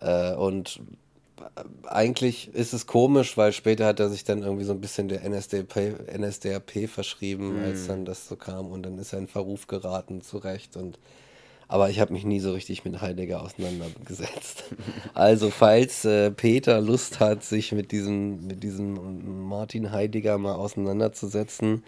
[0.00, 0.80] äh und
[1.84, 5.28] eigentlich ist es komisch, weil später hat er sich dann irgendwie so ein bisschen der
[5.28, 7.64] NSDAP, NSDAP verschrieben, mhm.
[7.64, 10.98] als dann das so kam und dann ist er in Verruf geraten, zu Recht und
[11.72, 14.64] aber ich habe mich nie so richtig mit Heidegger auseinandergesetzt.
[15.14, 21.82] Also falls äh, Peter Lust hat, sich mit diesem, mit diesem Martin Heidegger mal auseinanderzusetzen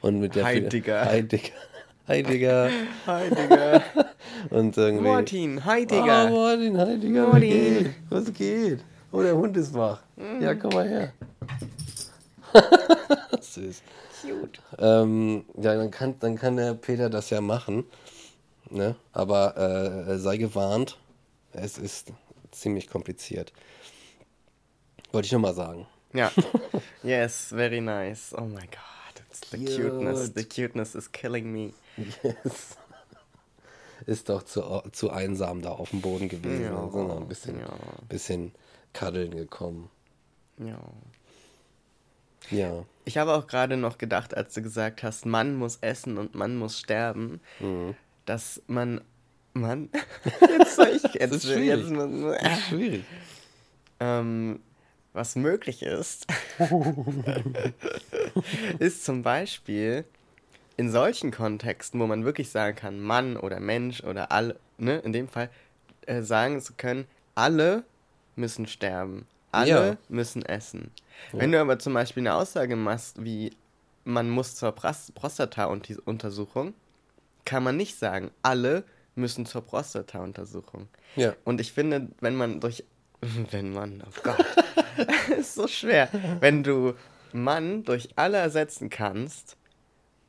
[0.00, 1.04] Und mit der Heidegger.
[1.04, 1.52] Heidegger.
[2.08, 2.70] Heidegger.
[3.06, 3.82] Heidegger.
[4.50, 5.04] Und irgendwie.
[5.04, 6.30] Martin, Heidegger.
[6.30, 7.26] Martin, Heidegger.
[7.28, 7.94] Martin.
[8.08, 8.28] Was geht?
[8.28, 8.84] Was geht?
[9.12, 10.00] Oh, der Hund ist wach.
[10.40, 11.12] Ja, komm mal her.
[13.42, 13.82] Süß.
[14.22, 14.60] Cute.
[14.78, 17.84] Ähm, ja, dann kann, dann kann der Peter das ja machen.
[18.70, 18.96] Ne?
[19.12, 20.98] Aber äh, sei gewarnt,
[21.52, 22.12] es ist
[22.50, 23.52] ziemlich kompliziert.
[25.12, 25.86] Wollte ich nur mal sagen.
[26.12, 26.30] Ja.
[27.02, 28.34] Yes, very nice.
[28.36, 29.22] Oh my god.
[29.30, 30.32] It's the cuteness.
[30.34, 31.72] The cuteness is killing me.
[32.22, 32.76] Yes.
[34.06, 36.64] Ist doch zu, zu einsam da auf dem Boden gewesen.
[36.64, 36.88] Ja.
[36.90, 37.68] Sind noch ein bisschen, Ja.
[38.08, 38.52] bisschen
[38.92, 39.88] kaddeln gekommen.
[40.58, 40.78] Ja.
[42.50, 42.84] Ja.
[43.04, 46.56] Ich habe auch gerade noch gedacht, als du gesagt hast, Mann muss essen und Mann
[46.56, 47.94] muss sterben, Mhm.
[48.26, 49.00] Dass man.
[49.54, 49.88] Mann?
[50.58, 51.02] Jetzt soll ich.
[51.14, 51.88] Jetzt, ist schwierig.
[51.88, 53.04] jetzt, Das ist schwierig.
[54.00, 54.60] ähm,
[55.14, 56.26] was möglich ist,
[58.78, 60.04] ist zum Beispiel
[60.76, 65.14] in solchen Kontexten, wo man wirklich sagen kann, Mann oder Mensch oder alle, ne, in
[65.14, 65.48] dem Fall,
[66.02, 67.84] äh, sagen zu können, alle
[68.36, 69.26] müssen sterben.
[69.52, 69.96] Alle Ja.
[70.10, 70.90] müssen essen.
[71.32, 73.56] Wenn du aber zum Beispiel eine Aussage machst, wie
[74.04, 76.74] man muss zur Prostata-Untersuchung,
[77.46, 78.84] kann man nicht sagen, alle
[79.14, 80.88] müssen zur Prostata-Untersuchung.
[81.16, 81.34] Ja.
[81.44, 82.84] Und ich finde, wenn man durch.
[83.50, 84.44] Wenn man, oh Gott.
[85.38, 86.10] ist so schwer.
[86.40, 86.92] Wenn du
[87.32, 89.56] Mann durch alle ersetzen kannst,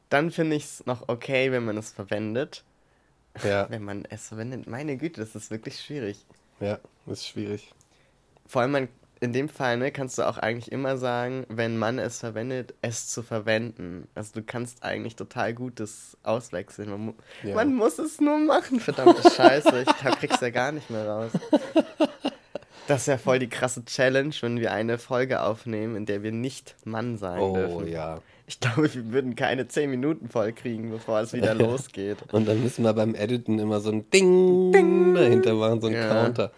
[0.09, 2.63] dann finde ich es noch okay, wenn man es verwendet.
[3.43, 6.25] Ja, Wenn man es verwendet, meine Güte, das ist wirklich schwierig.
[6.59, 7.71] ja, ist schwierig.
[8.47, 8.87] Vor allem man,
[9.19, 13.07] in dem Fall ne, kannst du auch eigentlich immer sagen, wenn man es verwendet, es
[13.07, 14.07] zu verwenden.
[14.15, 16.89] Also du kannst eigentlich total gut das auswechseln.
[16.89, 17.13] Man, mu
[17.43, 17.55] Ja.
[17.55, 19.83] man muss es nur machen, verdammte Scheiße.
[19.87, 21.31] Ich hab- krieg's ja gar nicht mehr raus.
[22.87, 26.31] Das ist ja voll die krasse Challenge, wenn wir eine Folge aufnehmen, in der wir
[26.31, 27.87] nicht Mann sein Oh dürfen.
[27.87, 28.19] ja.
[28.49, 32.17] Ich glaube, wir würden keine 10 Minuten voll kriegen, bevor es wieder losgeht.
[32.31, 36.07] Und dann müssen wir beim Editen immer so ein Ding, dahinter machen, so ein Ja.
[36.23, 36.51] Counter.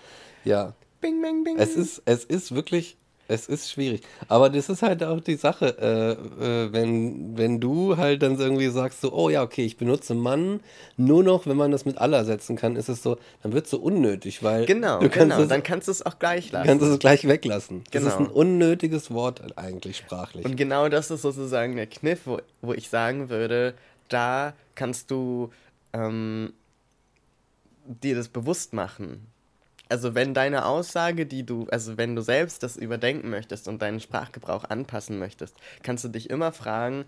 [0.45, 1.57] Ja, Bing, bing, bing.
[1.57, 2.97] es ist, es ist wirklich,
[3.27, 4.01] es ist schwierig.
[4.27, 6.11] Aber das ist halt auch die Sache, äh,
[6.65, 10.15] äh, wenn, wenn du halt dann so irgendwie sagst, so, oh ja, okay, ich benutze
[10.15, 10.61] Mann,
[10.97, 13.71] nur noch, wenn man das mit aller setzen kann, ist es so, dann wird es
[13.71, 15.41] so unnötig, weil genau, du kannst, genau.
[15.43, 16.67] es, Dann kannst du es auch gleich lassen.
[16.67, 17.83] kannst es gleich weglassen.
[17.91, 18.29] Das ist Genau.
[18.29, 20.43] ein unnötiges Wort eigentlich sprachlich.
[20.45, 23.75] Und genau das ist sozusagen der Kniff, wo, wo ich sagen würde,
[24.07, 25.51] da kannst du
[25.93, 26.51] ähm,
[27.85, 29.27] dir das bewusst machen.
[29.89, 33.99] Also wenn deine Aussage, die du, also wenn du selbst das überdenken möchtest und deinen
[33.99, 37.05] Sprachgebrauch anpassen möchtest, kannst du dich immer fragen,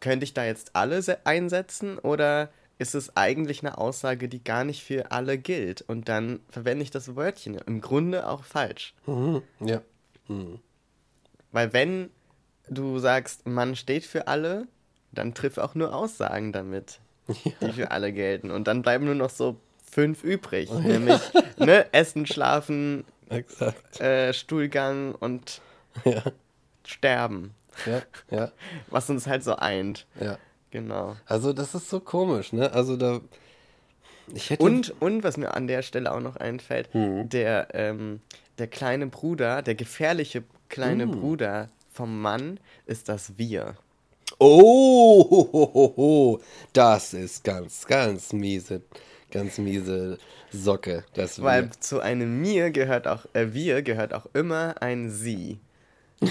[0.00, 4.64] könnte ich da jetzt alle se- einsetzen oder ist es eigentlich eine Aussage, die gar
[4.64, 5.82] nicht für alle gilt?
[5.82, 8.94] Und dann verwende ich das Wörtchen im Grunde auch falsch.
[9.06, 9.42] Mhm.
[9.60, 9.82] Ja.
[11.52, 12.10] Weil wenn
[12.68, 14.66] du sagst, Mann steht für alle,
[15.12, 16.98] dann triff auch nur Aussagen damit,
[17.60, 18.50] die für alle gelten.
[18.50, 19.60] Und dann bleiben nur noch so
[19.92, 20.70] fünf übrig.
[20.72, 21.20] Nämlich
[21.58, 24.00] ne, Essen, Schlafen, Exakt.
[24.00, 25.60] äh, Stuhlgang und
[26.04, 26.22] Ja.
[26.84, 27.54] Sterben.
[27.86, 28.52] Ja, ja,
[28.90, 30.06] Was uns halt so eint.
[30.20, 30.38] ja.
[30.70, 31.16] Genau.
[31.26, 32.72] Also das ist so komisch, ne?
[32.72, 33.20] Also da.
[34.34, 34.62] Ich hätte.
[34.64, 37.28] Und, und was mir an der Stelle auch noch einfällt, Mhm.
[37.28, 38.20] der, ähm,
[38.56, 41.20] der kleine Bruder, der gefährliche kleine Mhm.
[41.20, 43.76] Bruder vom Mann ist das Wir.
[44.38, 46.40] Oh, ho, ho, ho.
[46.72, 48.80] das ist ganz, ganz miese,
[49.32, 50.18] ganz miese
[50.52, 51.04] Socke.
[51.14, 51.80] Das Weil wir.
[51.80, 55.58] zu einem mir gehört auch, äh, wir gehört auch immer ein sie.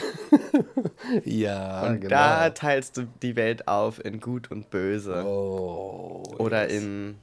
[1.26, 2.10] Ja, Und genau.
[2.10, 5.26] da teilst du die Welt auf in gut und böse.
[5.26, 6.82] oh, oder yes.
[6.82, 7.16] in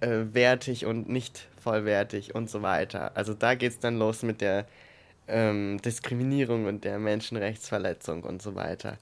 [0.00, 3.12] äh, wertig und nicht vollwertig und so weiter.
[3.14, 4.66] Also da geht's dann los mit der
[5.28, 8.98] ähm, Diskriminierung und der Menschenrechtsverletzung und so weiter.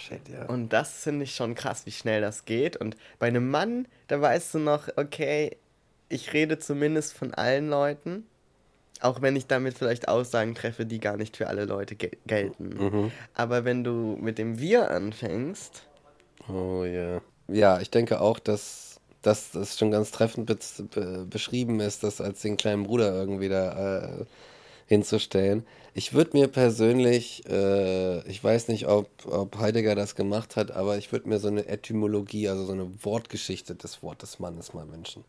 [0.00, 0.46] Shit, ja.
[0.46, 2.76] Und das finde ich schon krass, wie schnell das geht.
[2.76, 5.56] Und bei einem Mann, da weißt du noch, okay,
[6.08, 8.24] ich rede zumindest von allen Leuten.
[9.00, 12.68] Auch wenn ich damit vielleicht Aussagen treffe, die gar nicht für alle Leute gel gelten.
[12.68, 13.12] Mhm.
[13.34, 15.86] Aber wenn du mit dem Wir anfängst,
[16.48, 17.20] Oh ja.
[17.48, 20.58] Ja, ich denke auch, dass, dass das schon ganz treffend be
[20.94, 24.24] be beschrieben ist, das als den kleinen Bruder irgendwie da äh,
[24.90, 25.64] hinzustellen.
[25.94, 30.98] Ich würde mir persönlich, äh, ich weiß nicht, ob, ob Heidegger das gemacht hat, aber
[30.98, 35.24] ich würde mir so eine Etymologie, also so eine Wortgeschichte des Wortes Mannes mal wünschen.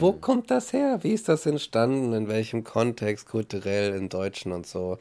[0.00, 1.00] Wo kommt das her?
[1.02, 2.14] Wie ist das entstanden?
[2.14, 4.96] In welchem Kontext, kulturell, im Deutschen und so?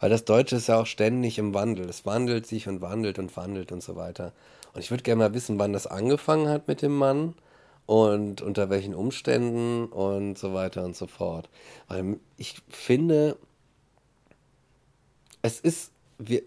[0.00, 1.88] Weil das Deutsche ist ja auch ständig im Wandel.
[1.88, 4.32] Es wandelt sich und wandelt und wandelt und so weiter.
[4.74, 7.34] Und ich würde gerne mal wissen, wann das angefangen hat mit dem Mann
[7.86, 11.48] und unter welchen Umständen und so weiter und so fort.
[11.88, 13.36] Weil ich finde,
[15.42, 16.42] es ist, wir,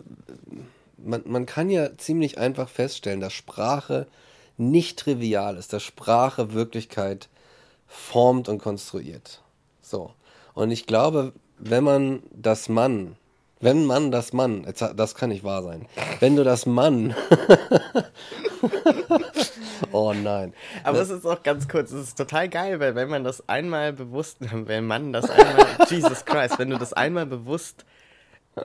[0.97, 4.07] man, man kann ja ziemlich einfach feststellen, dass Sprache
[4.57, 7.29] nicht trivial ist, dass Sprache Wirklichkeit
[7.87, 9.41] formt und konstruiert.
[9.81, 10.13] So.
[10.53, 13.15] Und ich glaube, wenn man das Mann,
[13.59, 15.85] wenn man das Mann, das kann nicht wahr sein,
[16.19, 17.15] wenn du das Mann,
[19.91, 20.53] oh nein.
[20.83, 23.93] Aber es ist auch ganz kurz, es ist total geil, weil wenn man das einmal
[23.93, 27.85] bewusst, wenn man das einmal, Jesus Christ, wenn du das einmal bewusst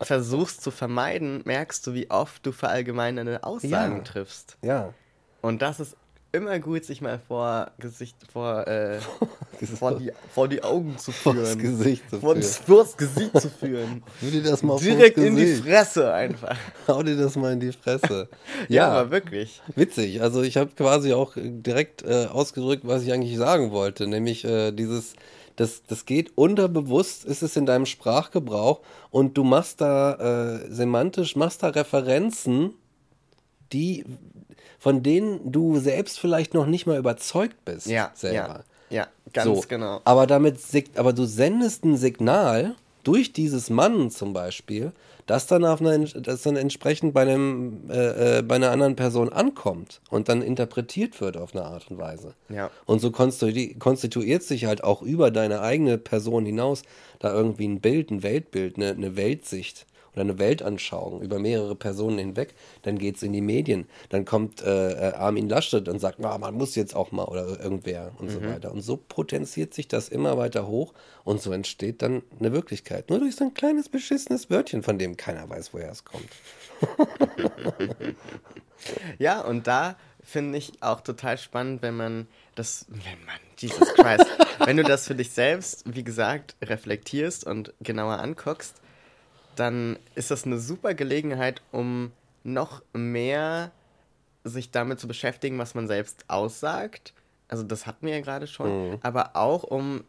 [0.03, 4.03] versuchst zu vermeiden, merkst du, wie oft du verallgemeinernde Aussagen ja.
[4.03, 4.59] triffst.
[4.63, 4.95] Ja.
[5.41, 5.97] Und das ist
[6.35, 8.99] immer gut, sich mal vor Gesicht, vor, äh,
[9.79, 11.37] vor, die, vor die Augen zu führen.
[11.37, 12.43] Vors Gesicht zu vor, führen.
[12.43, 14.03] Vors Gesicht zu führen.
[14.23, 16.57] Hau dir das mal Direkt in die Fresse einfach.
[16.89, 18.29] Hau dir das mal in die Fresse.
[18.69, 19.63] ja, ja, aber wirklich.
[19.77, 20.21] Witzig.
[20.21, 24.07] Also ich habe quasi auch direkt äh, ausgedrückt, was ich eigentlich sagen wollte.
[24.07, 25.15] Nämlich äh, dieses,
[25.57, 28.81] das, das geht unterbewusst, ist es in deinem Sprachgebrauch
[29.11, 32.75] und du machst da äh, semantisch, machst da Referenzen,
[33.73, 34.05] die
[34.85, 37.87] von denen du selbst vielleicht noch nicht mal überzeugt bist.
[37.87, 38.65] Ja, selber.
[38.91, 39.65] Ja, ja ganz so.
[39.67, 40.03] genau.
[40.05, 40.59] Aber damit,
[40.97, 44.93] aber du sendest ein Signal durch dieses Mann zum Beispiel,
[45.25, 49.31] das dann, auf eine, das dann entsprechend bei, einem, äh, äh, bei einer anderen Person
[49.31, 52.35] ankommt und dann interpretiert wird auf eine Art und Weise.
[52.51, 52.71] Ja.
[52.85, 56.83] Und so konstituiert sich halt auch über deine eigene Person hinaus
[57.21, 62.19] da irgendwie ein Bild, ein Weltbild, eine, eine Weltsicht oder eine Weltanschauung über mehrere Personen
[62.19, 63.87] hinweg, dann geht es in die Medien.
[64.09, 67.61] Dann kommt äh, äh Armin Laschet und sagt, ah, man muss jetzt auch mal oder
[67.61, 68.33] irgendwer und mhm.
[68.33, 68.73] so weiter.
[68.73, 70.95] Und so potenziert sich das immer weiter hoch
[71.25, 73.11] und so entsteht dann eine Wirklichkeit.
[73.11, 76.29] Nur durch so ein kleines beschissenes Wörtchen, von dem keiner weiß, woher es kommt.
[79.19, 84.27] ja, und da finde ich auch total spannend, wenn man das, wenn man, Jesus Christ,
[84.65, 88.81] wenn du das für dich selbst, wie gesagt, reflektierst und genauer anguckst,
[89.57, 93.71] dann ist das eine super Gelegenheit, um noch mehr
[94.45, 97.15] sich damit zu beschäftigen, was man selbst aussagt.
[97.49, 98.99] Also das hatten wir ja gerade schon, mhm.
[99.03, 100.05] aber auch um,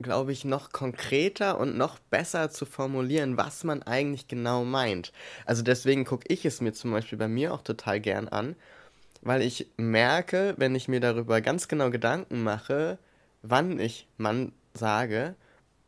[0.00, 5.12] glaube ich, noch konkreter und noch besser zu formulieren, was man eigentlich genau meint.
[5.46, 8.56] Also deswegen gucke ich es mir zum Beispiel bei mir auch total gern an,
[9.22, 12.98] weil ich merke, wenn ich mir darüber ganz genau Gedanken mache,
[13.42, 15.34] wann ich Mann sage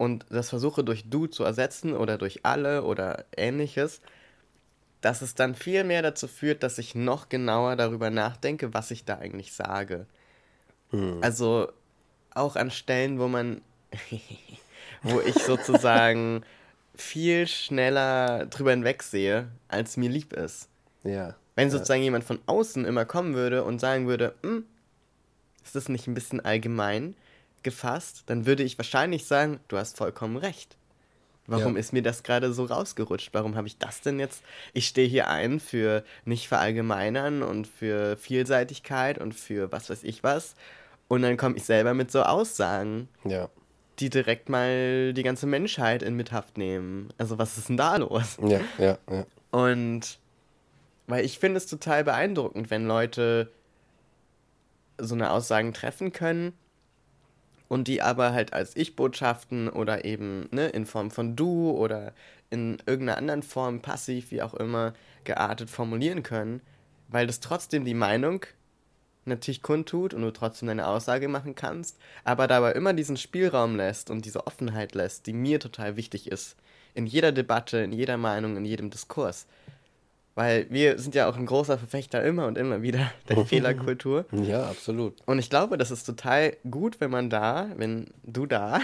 [0.02, 4.00] und das versuche durch du zu ersetzen oder durch alle oder ähnliches,
[5.00, 9.04] dass es dann viel mehr dazu führt, dass ich noch genauer darüber nachdenke, was ich
[9.04, 10.06] da eigentlich sage.
[10.90, 11.18] Hm.
[11.20, 11.70] Also
[12.34, 13.60] auch an Stellen, wo man,
[15.04, 16.42] wo ich sozusagen
[16.96, 20.68] viel schneller drüber hinwegsehe, als mir lieb ist.
[21.04, 21.36] Ja.
[21.54, 22.06] Wenn sozusagen ja.
[22.06, 24.64] jemand von außen immer kommen würde und sagen würde, hm,
[25.62, 27.14] ist das nicht ein bisschen allgemein?
[27.62, 30.76] Gefasst, dann würde ich wahrscheinlich sagen, du hast vollkommen recht.
[31.46, 31.80] Warum ja.
[31.80, 33.30] ist mir das gerade so rausgerutscht?
[33.32, 34.42] Warum habe ich das denn jetzt?
[34.72, 40.22] Ich stehe hier ein für nicht verallgemeinern und für Vielseitigkeit und für was weiß ich
[40.22, 40.54] was.
[41.08, 43.48] Und dann komme ich selber mit so Aussagen, ja.
[43.98, 47.12] die direkt mal die ganze Menschheit in Mithaft nehmen.
[47.18, 48.38] Also was ist denn da los?
[48.40, 49.26] Ja, ja, ja.
[49.50, 50.18] Und
[51.08, 53.50] weil ich finde es total beeindruckend, wenn Leute
[54.96, 56.52] so eine Aussagen treffen können
[57.72, 62.12] und die aber halt als Ich-Botschaften oder eben ne, in Form von Du oder
[62.50, 64.92] in irgendeiner anderen Form, passiv, wie auch immer,
[65.24, 66.60] geartet formulieren können,
[67.08, 68.44] weil das trotzdem die Meinung
[69.24, 74.10] natürlich kundtut und du trotzdem deine Aussage machen kannst, aber dabei immer diesen Spielraum lässt
[74.10, 76.56] und diese Offenheit lässt, die mir total wichtig ist.
[76.92, 79.46] In jeder Debatte, in jeder Meinung, in jedem Diskurs.
[80.34, 84.24] Weil wir sind ja auch ein großer Verfechter immer und immer wieder der Fehlerkultur.
[84.32, 85.14] Ja, absolut.
[85.26, 88.80] Und ich glaube, das ist total gut, wenn man da, wenn du da,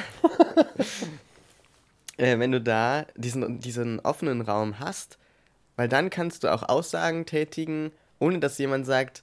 [2.18, 5.18] äh, wenn du da diesen, diesen offenen Raum hast,
[5.76, 9.22] weil dann kannst du auch Aussagen tätigen, ohne dass jemand sagt,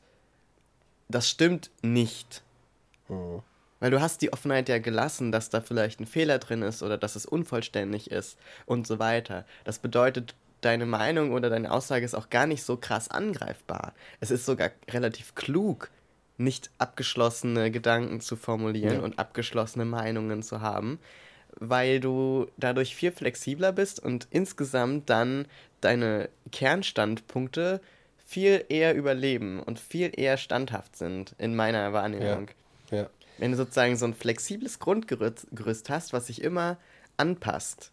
[1.09, 2.41] das stimmt nicht.
[3.07, 3.43] Mhm.
[3.79, 6.97] Weil du hast die Offenheit ja gelassen, dass da vielleicht ein Fehler drin ist oder
[6.97, 9.45] dass es unvollständig ist und so weiter.
[9.63, 10.33] Das bedeutet,
[10.65, 13.93] deine Meinung oder deine Aussage ist auch gar nicht so krass angreifbar.
[14.19, 15.91] Es ist sogar relativ klug,
[16.37, 18.99] nicht abgeschlossene Gedanken zu formulieren ja.
[19.01, 20.99] und abgeschlossene Meinungen zu haben,
[21.57, 25.47] weil du dadurch viel flexibler bist und insgesamt dann
[25.81, 27.79] deine Kernstandpunkte
[28.25, 32.47] viel eher überleben und viel eher standhaft sind in meiner Wahrnehmung.
[32.89, 32.97] Ja.
[32.97, 33.09] ja.
[33.37, 36.77] Wenn du sozusagen so ein flexibles Grundgerüst hast, was sich immer
[37.17, 37.91] anpasst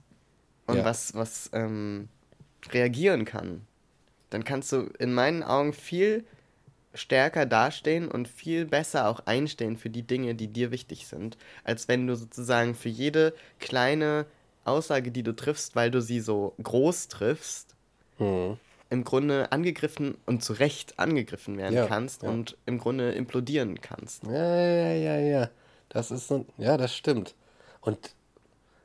[0.66, 2.09] und was, was ähm,
[2.70, 3.66] reagieren kann,
[4.30, 6.24] dann kannst du in meinen Augen viel
[6.94, 11.88] stärker dastehen und viel besser auch einstehen für die Dinge, die dir wichtig sind, als
[11.88, 14.26] wenn du sozusagen für jede kleine
[14.64, 17.74] Aussage, die du triffst, weil du sie so groß triffst,
[18.18, 18.58] mhm.
[18.90, 22.30] im Grunde angegriffen und zu Recht angegriffen werden ja, kannst ja.
[22.30, 24.24] und im Grunde implodieren kannst.
[24.24, 25.50] Ja, ja, ja, ja.
[25.88, 27.34] Das ist so, ja, das stimmt.
[27.80, 28.14] Und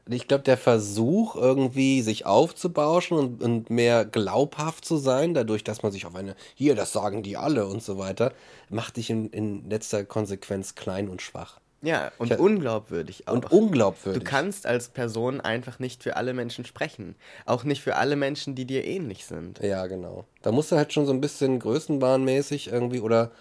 [0.09, 5.83] ich glaube, der Versuch, irgendwie sich aufzubauschen und, und, mehr glaubhaft zu sein, dadurch, dass
[5.83, 8.31] man sich auf eine, hier, das sagen die alle und so weiter,
[8.69, 11.59] macht dich in, in letzter Konsequenz klein und schwach.
[11.81, 13.33] Ja, und ich, unglaubwürdig auch.
[13.33, 14.23] Und unglaubwürdig.
[14.23, 17.15] Du kannst als Person einfach nicht für alle Menschen sprechen.
[17.45, 19.59] Auch nicht für alle Menschen, die dir ähnlich sind.
[19.59, 20.25] Ja, genau.
[20.41, 23.31] Da musst du halt schon so ein bisschen größenbahnmäßig irgendwie oder,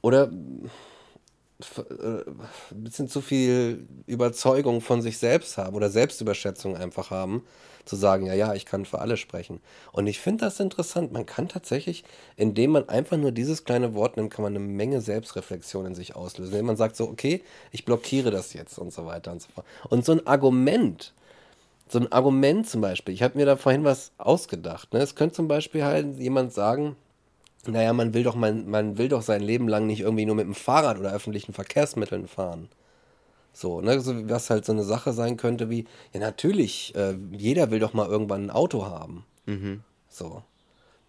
[0.00, 0.30] oder
[1.60, 7.42] ein bisschen zu viel Überzeugung von sich selbst haben oder Selbstüberschätzung einfach haben,
[7.84, 9.60] zu sagen, ja, ja, ich kann für alle sprechen.
[9.92, 11.10] Und ich finde das interessant.
[11.10, 12.04] Man kann tatsächlich,
[12.36, 16.14] indem man einfach nur dieses kleine Wort nimmt, kann man eine Menge Selbstreflexion in sich
[16.14, 16.52] auslösen.
[16.52, 17.42] Wenn man sagt so, okay,
[17.72, 19.66] ich blockiere das jetzt und so weiter und so fort.
[19.88, 21.14] Und so ein Argument,
[21.88, 24.92] so ein Argument zum Beispiel, ich habe mir da vorhin was ausgedacht.
[24.92, 25.00] Ne?
[25.00, 26.94] Es könnte zum Beispiel halt jemand sagen,
[27.66, 30.46] naja, man will doch, man, man will doch sein Leben lang nicht irgendwie nur mit
[30.46, 32.68] dem Fahrrad oder öffentlichen Verkehrsmitteln fahren.
[33.52, 37.70] So, ne, so, was halt so eine Sache sein könnte wie, ja natürlich, äh, jeder
[37.70, 39.24] will doch mal irgendwann ein Auto haben.
[39.46, 39.82] Mhm.
[40.08, 40.42] So.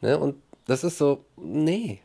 [0.01, 0.35] Ne, und
[0.65, 1.99] das ist so, nee,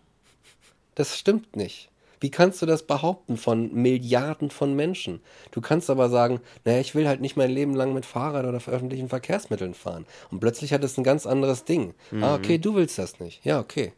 [0.95, 1.91] das stimmt nicht.
[2.21, 5.21] Wie kannst du das behaupten von Milliarden von Menschen?
[5.51, 8.57] Du kannst aber sagen, naja, ich will halt nicht mein Leben lang mit Fahrrad oder
[8.57, 10.07] öffentlichen Verkehrsmitteln fahren.
[10.31, 11.95] Und plötzlich hat es ein ganz anderes Ding.
[12.11, 12.25] Ah, mhm.
[12.25, 13.45] Ah, okay, du willst das nicht.
[13.45, 13.93] Ja, okay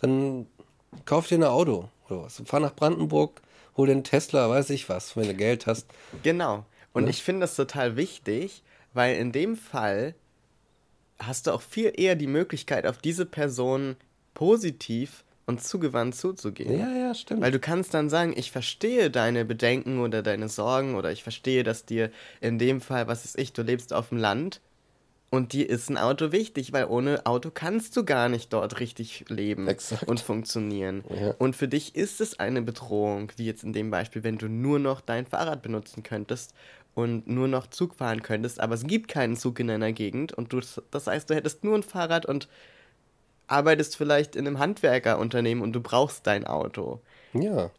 [0.00, 0.46] dann
[1.04, 2.42] kauf dir ein Auto oder was.
[2.44, 3.40] Fahr nach Brandenburg,
[3.76, 5.86] hol den Tesla, weiß ich was, wenn du Geld hast.
[6.22, 6.64] Genau.
[6.92, 7.10] Und ne?
[7.10, 10.14] ich finde das total wichtig, weil in dem Fall
[11.18, 13.96] hast du auch viel eher die Möglichkeit, auf diese Person
[14.34, 16.78] positiv und zugewandt zuzugehen.
[16.78, 17.40] Ja, ja, stimmt.
[17.40, 21.64] Weil du kannst dann sagen, ich verstehe deine Bedenken oder deine Sorgen oder ich verstehe,
[21.64, 24.60] dass dir in dem Fall, was ist ich, du lebst auf dem Land
[25.30, 29.26] und dir ist ein Auto wichtig, weil ohne Auto kannst du gar nicht dort richtig
[29.28, 30.08] leben Exakt.
[30.08, 31.04] und funktionieren.
[31.08, 31.34] Ja.
[31.38, 34.78] Und für dich ist es eine Bedrohung, wie jetzt in dem Beispiel, wenn du nur
[34.78, 36.54] noch dein Fahrrad benutzen könntest
[36.94, 40.52] und nur noch Zug fahren könntest, aber es gibt keinen Zug in deiner Gegend und
[40.52, 40.60] du,
[40.90, 42.48] das heißt, du hättest nur ein Fahrrad und
[43.48, 47.00] arbeitest vielleicht in einem Handwerkerunternehmen und du brauchst dein Auto.
[47.34, 47.70] Ja.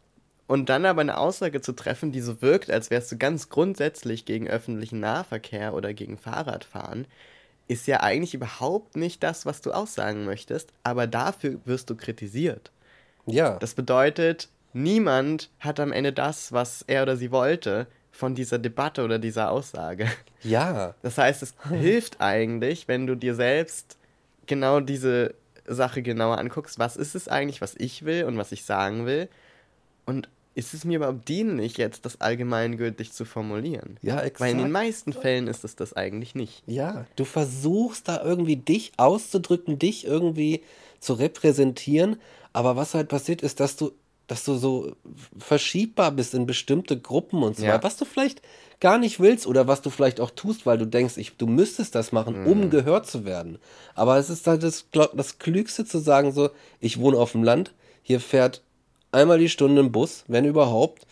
[0.46, 4.24] Und dann aber eine Aussage zu treffen, die so wirkt, als wärst du ganz grundsätzlich
[4.24, 7.06] gegen öffentlichen Nahverkehr oder gegen Fahrradfahren,
[7.70, 12.72] ist ja eigentlich überhaupt nicht das, was du aussagen möchtest, aber dafür wirst du kritisiert.
[13.26, 13.58] Ja.
[13.58, 19.04] Das bedeutet, niemand hat am Ende das, was er oder sie wollte, von dieser Debatte
[19.04, 20.08] oder dieser Aussage.
[20.42, 20.96] Ja.
[21.02, 23.96] Das heißt, es hilft eigentlich, wenn du dir selbst
[24.46, 28.64] genau diese Sache genauer anguckst, was ist es eigentlich, was ich will und was ich
[28.64, 29.28] sagen will
[30.06, 33.98] und ist es mir überhaupt dienlich, jetzt das allgemeingültig zu formulieren?
[34.02, 34.40] Ja, exakt.
[34.40, 36.62] Weil in den meisten Fällen ist es das eigentlich nicht.
[36.66, 40.62] Ja, du versuchst da irgendwie dich auszudrücken, dich irgendwie
[40.98, 42.16] zu repräsentieren,
[42.52, 43.92] aber was halt passiert ist, dass du
[44.30, 44.94] dass du so
[45.36, 47.72] verschiebbar bist in bestimmte Gruppen und so ja.
[47.72, 48.42] weiter, was du vielleicht
[48.78, 51.96] gar nicht willst oder was du vielleicht auch tust, weil du denkst, ich, du müsstest
[51.96, 52.70] das machen, um mhm.
[52.70, 53.58] gehört zu werden.
[53.96, 57.74] Aber es ist halt das, das Klügste zu sagen, so, ich wohne auf dem Land,
[58.02, 58.62] hier fährt
[59.12, 61.06] einmal die Stunde im Bus, wenn überhaupt.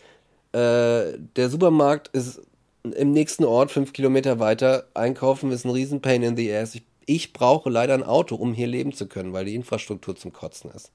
[0.51, 2.41] Äh, der Supermarkt ist
[2.83, 4.87] im nächsten Ort, fünf Kilometer weiter.
[4.93, 6.75] Einkaufen ist ein riesen Pain in the ass.
[6.75, 10.33] Ich, ich brauche leider ein Auto, um hier leben zu können, weil die Infrastruktur zum
[10.33, 10.91] Kotzen ist.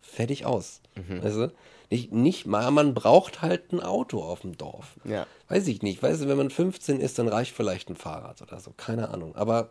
[0.00, 0.80] Fertig aus.
[0.96, 1.22] Mhm.
[1.22, 1.52] Weißt du?
[1.90, 4.96] Nicht, nicht mal, man braucht halt ein Auto auf dem Dorf.
[5.04, 5.26] Ja.
[5.48, 6.02] Weiß ich nicht.
[6.02, 8.72] Weißt du, wenn man 15 ist, dann reicht vielleicht ein Fahrrad oder so.
[8.76, 9.34] Keine Ahnung.
[9.34, 9.70] Aber,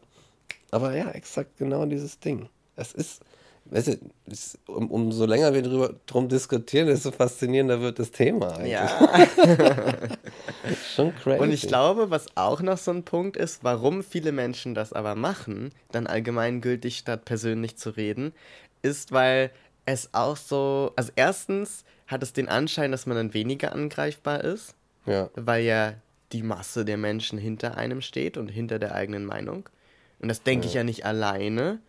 [0.70, 2.50] aber ja, exakt genau dieses Ding.
[2.76, 3.22] Es ist,
[3.72, 8.72] weißt du, um, umso länger wir drüber, drum diskutieren, desto faszinierender wird das Thema eigentlich.
[8.72, 9.28] Ja.
[10.96, 11.40] Schon crazy.
[11.40, 15.16] Und ich glaube, was auch noch so ein Punkt ist, warum viele Menschen das aber
[15.16, 18.34] machen, dann allgemeingültig statt persönlich zu reden,
[18.82, 19.52] ist, weil
[19.86, 24.76] es auch so, also erstens hat es den Anschein, dass man dann weniger angreifbar ist,
[25.06, 25.30] ja.
[25.36, 25.94] weil ja
[26.32, 29.70] die Masse der Menschen hinter einem steht und hinter der eigenen Meinung.
[30.20, 30.70] Und das denke ja.
[30.70, 31.80] ich ja nicht alleine,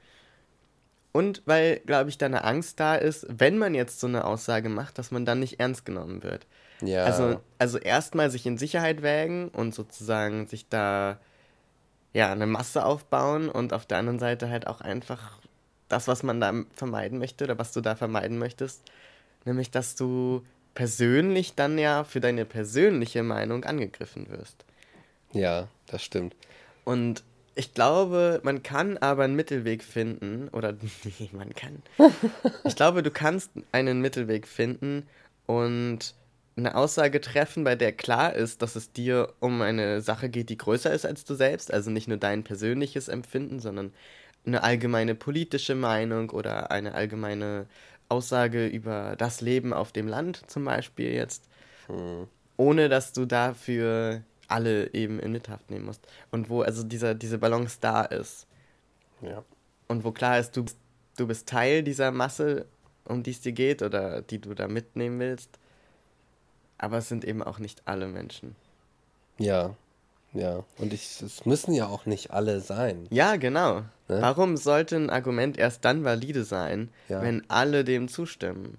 [1.13, 4.69] und weil, glaube ich, da eine Angst da ist, wenn man jetzt so eine Aussage
[4.69, 6.47] macht, dass man dann nicht ernst genommen wird.
[6.83, 7.05] Ja.
[7.05, 11.19] Also, also erstmal sich in Sicherheit wägen und sozusagen sich da
[12.13, 15.39] ja eine Masse aufbauen und auf der anderen Seite halt auch einfach
[15.89, 18.83] das, was man da vermeiden möchte oder was du da vermeiden möchtest,
[19.45, 20.45] nämlich dass du
[20.75, 24.65] persönlich dann ja für deine persönliche Meinung angegriffen wirst.
[25.33, 26.35] Ja, das stimmt.
[26.85, 27.23] Und
[27.55, 30.73] ich glaube, man kann aber einen Mittelweg finden, oder
[31.05, 31.83] nee, man kann.
[32.65, 35.07] Ich glaube, du kannst einen Mittelweg finden
[35.47, 36.15] und
[36.57, 40.59] eine Aussage treffen, bei der klar ist, dass es dir um eine Sache geht, die
[40.59, 43.93] größer ist als du selbst, also nicht nur dein persönliches Empfinden, sondern
[44.47, 47.67] eine allgemeine politische Meinung oder eine allgemeine
[48.09, 51.45] Aussage über das Leben auf dem Land zum Beispiel jetzt,
[51.87, 52.27] hm.
[52.57, 56.07] ohne dass du dafür alle eben in Mithaft nehmen musst.
[56.31, 58.47] Und wo also dieser, diese Balance da ist.
[59.23, 59.45] Ja.
[59.89, 60.65] Und wo klar ist, du,
[61.17, 62.67] du bist Teil dieser Masse,
[63.05, 65.59] um die es dir geht oder die du da mitnehmen willst.
[66.79, 68.57] Aber es sind eben auch nicht alle Menschen.
[69.39, 69.75] Ja,
[70.33, 70.65] ja.
[70.79, 73.07] Und ich, es müssen ja auch nicht alle sein.
[73.11, 73.81] Ja, genau.
[74.09, 74.21] Ne?
[74.23, 77.21] Warum sollte ein Argument erst dann valide sein, ja.
[77.23, 78.79] wenn alle dem zustimmen?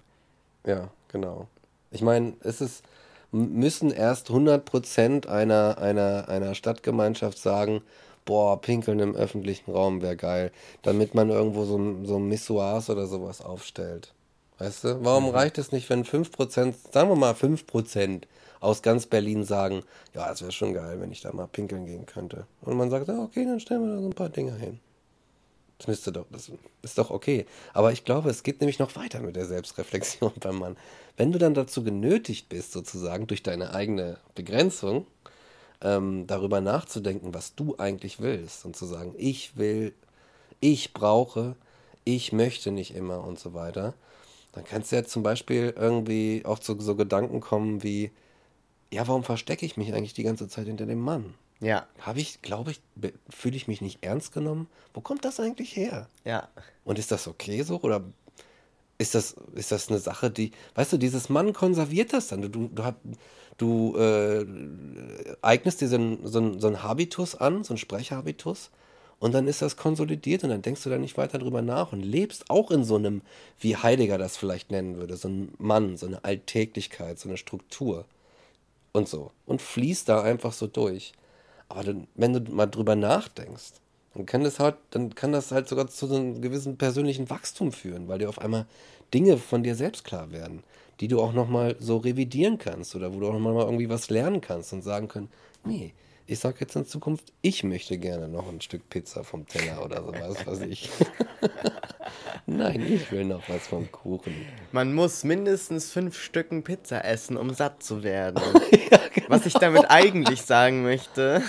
[0.65, 1.47] Ja, genau.
[1.91, 2.83] Ich meine, es ist,
[3.31, 7.81] müssen erst 100% einer, einer, einer Stadtgemeinschaft sagen,
[8.25, 10.51] boah, pinkeln im öffentlichen Raum wäre geil,
[10.81, 14.13] damit man irgendwo so, so Missoirs oder sowas aufstellt.
[14.59, 15.03] Weißt du?
[15.03, 15.31] Warum mhm.
[15.31, 18.23] reicht es nicht, wenn 5%, sagen wir mal 5%
[18.59, 22.05] aus ganz Berlin sagen, ja, es wäre schon geil, wenn ich da mal pinkeln gehen
[22.05, 22.45] könnte.
[22.61, 24.79] Und man sagt, okay, dann stellen wir da so ein paar Dinge hin.
[25.81, 26.51] Das müsste doch, das
[26.83, 27.47] ist doch okay.
[27.73, 30.77] Aber ich glaube, es geht nämlich noch weiter mit der Selbstreflexion beim Mann.
[31.17, 35.07] Wenn du dann dazu genötigt bist, sozusagen durch deine eigene Begrenzung,
[35.81, 39.95] ähm, darüber nachzudenken, was du eigentlich willst und zu sagen, ich will,
[40.59, 41.55] ich brauche,
[42.03, 43.95] ich möchte nicht immer und so weiter,
[44.51, 48.11] dann kannst du ja zum Beispiel irgendwie auch zu so Gedanken kommen wie,
[48.93, 51.33] ja, warum verstecke ich mich eigentlich die ganze Zeit hinter dem Mann?
[51.61, 51.87] Ja.
[51.99, 52.81] Habe ich, glaube ich,
[53.29, 54.67] fühle ich mich nicht ernst genommen?
[54.93, 56.09] Wo kommt das eigentlich her?
[56.25, 56.49] Ja.
[56.83, 57.79] Und ist das okay so?
[57.81, 58.03] Oder
[58.97, 62.41] ist das, ist das eine Sache, die, weißt du, dieses Mann konserviert das dann.
[62.41, 62.93] Du, du, du,
[63.57, 64.45] du äh,
[65.41, 68.71] eignest dir so einen, so, so Habitus an, so einen Sprechhabitus,
[69.21, 72.01] und dann ist das konsolidiert und dann denkst du da nicht weiter drüber nach und
[72.01, 73.21] lebst auch in so einem,
[73.59, 78.05] wie Heidegger das vielleicht nennen würde, so ein Mann, so eine Alltäglichkeit, so eine Struktur
[78.93, 79.29] und so.
[79.45, 81.13] Und fließt da einfach so durch.
[81.71, 83.73] Aber dann, wenn du mal drüber nachdenkst,
[84.13, 87.71] dann kann das halt, dann kann das halt sogar zu so einem gewissen persönlichen Wachstum
[87.71, 88.65] führen, weil dir auf einmal
[89.13, 90.63] Dinge von dir selbst klar werden,
[90.99, 94.41] die du auch nochmal so revidieren kannst oder wo du auch nochmal irgendwie was lernen
[94.41, 95.29] kannst und sagen können,
[95.63, 95.93] nee,
[96.31, 100.01] ich sage jetzt in Zukunft, ich möchte gerne noch ein Stück Pizza vom Teller oder
[100.01, 100.89] sowas, was ich.
[102.45, 104.33] Nein, ich will noch was vom Kuchen.
[104.71, 108.41] Man muss mindestens fünf Stücken Pizza essen, um satt zu werden.
[108.71, 109.27] ja, genau.
[109.27, 111.41] Was ich damit eigentlich sagen möchte,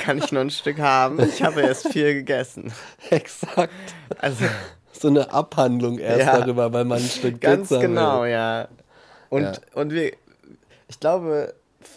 [0.00, 1.20] kann ich noch ein Stück haben.
[1.20, 2.72] Ich habe erst vier gegessen.
[3.10, 3.70] Exakt.
[4.16, 4.46] Also
[4.92, 8.30] so eine Abhandlung erst ja, darüber, weil man ein Stück ganz Pizza genau, will.
[8.30, 8.68] ja.
[9.28, 9.52] Und ja.
[9.74, 10.12] und wir,
[10.88, 11.54] ich glaube,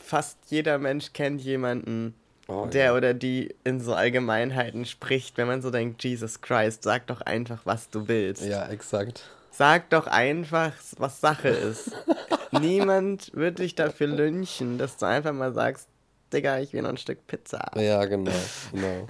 [0.10, 2.16] fast jeder Mensch kennt jemanden,
[2.48, 2.96] oh, der ja.
[2.96, 7.62] oder die in so Allgemeinheiten spricht, wenn man so denkt, Jesus Christ, sag doch einfach,
[7.66, 8.44] was du willst.
[8.44, 9.24] Ja, exakt.
[9.52, 11.92] Sag doch einfach, was Sache ist.
[12.52, 15.88] Niemand wird dich dafür lynchen, dass du einfach mal sagst,
[16.34, 17.72] Digga, ich will noch ein Stück Pizza.
[17.76, 18.32] Ja, genau,
[18.72, 19.08] genau.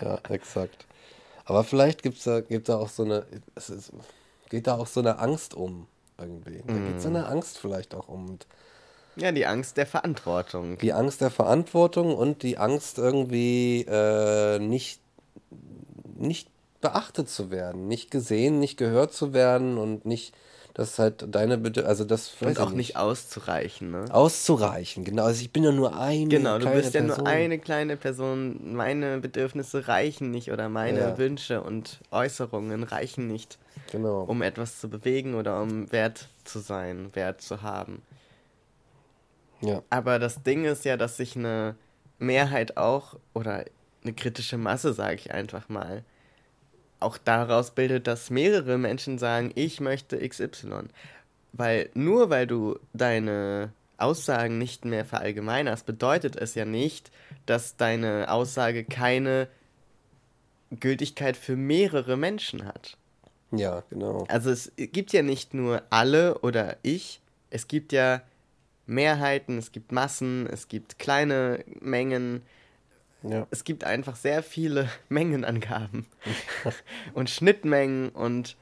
[0.00, 0.86] Ja, exakt.
[1.44, 3.92] Aber vielleicht gibt's da, gibt da auch so eine, es ist,
[4.48, 5.86] geht da auch so eine Angst um
[6.18, 6.62] irgendwie.
[6.66, 6.86] Da mm.
[6.86, 8.28] geht so eine Angst vielleicht auch um.
[8.30, 8.46] Und
[9.16, 10.78] ja, die Angst der Verantwortung.
[10.78, 15.00] Die Angst der Verantwortung und die Angst irgendwie äh, nicht,
[16.16, 16.48] nicht
[16.80, 20.34] beachtet zu werden, nicht gesehen, nicht gehört zu werden und nicht,
[20.74, 22.76] dass halt deine Bitte, also das und auch nicht.
[22.76, 24.04] nicht auszureichen, ne?
[24.10, 25.24] Auszureichen, genau.
[25.24, 27.24] Also ich bin ja nur eine Genau, du bist ja Person.
[27.24, 28.74] nur eine kleine Person.
[28.74, 31.18] Meine Bedürfnisse reichen nicht oder meine ja.
[31.18, 33.58] Wünsche und Äußerungen reichen nicht,
[33.90, 34.22] genau.
[34.22, 38.00] um etwas zu bewegen oder um wert zu sein, wert zu haben.
[39.60, 39.82] Ja.
[39.90, 41.76] Aber das Ding ist ja, dass sich eine
[42.18, 43.64] Mehrheit auch, oder
[44.02, 46.04] eine kritische Masse, sage ich einfach mal,
[46.98, 50.88] auch daraus bildet, dass mehrere Menschen sagen, ich möchte XY.
[51.52, 57.10] Weil nur weil du deine Aussagen nicht mehr verallgemeinerst, bedeutet es ja nicht,
[57.46, 59.48] dass deine Aussage keine
[60.78, 62.96] Gültigkeit für mehrere Menschen hat.
[63.50, 64.24] Ja, genau.
[64.28, 68.22] Also es gibt ja nicht nur alle oder ich, es gibt ja
[68.90, 72.42] Mehrheiten, es gibt Massen, es gibt kleine Mengen.
[73.22, 73.46] Ja.
[73.50, 76.06] Es gibt einfach sehr viele Mengenangaben
[77.14, 78.56] und Schnittmengen und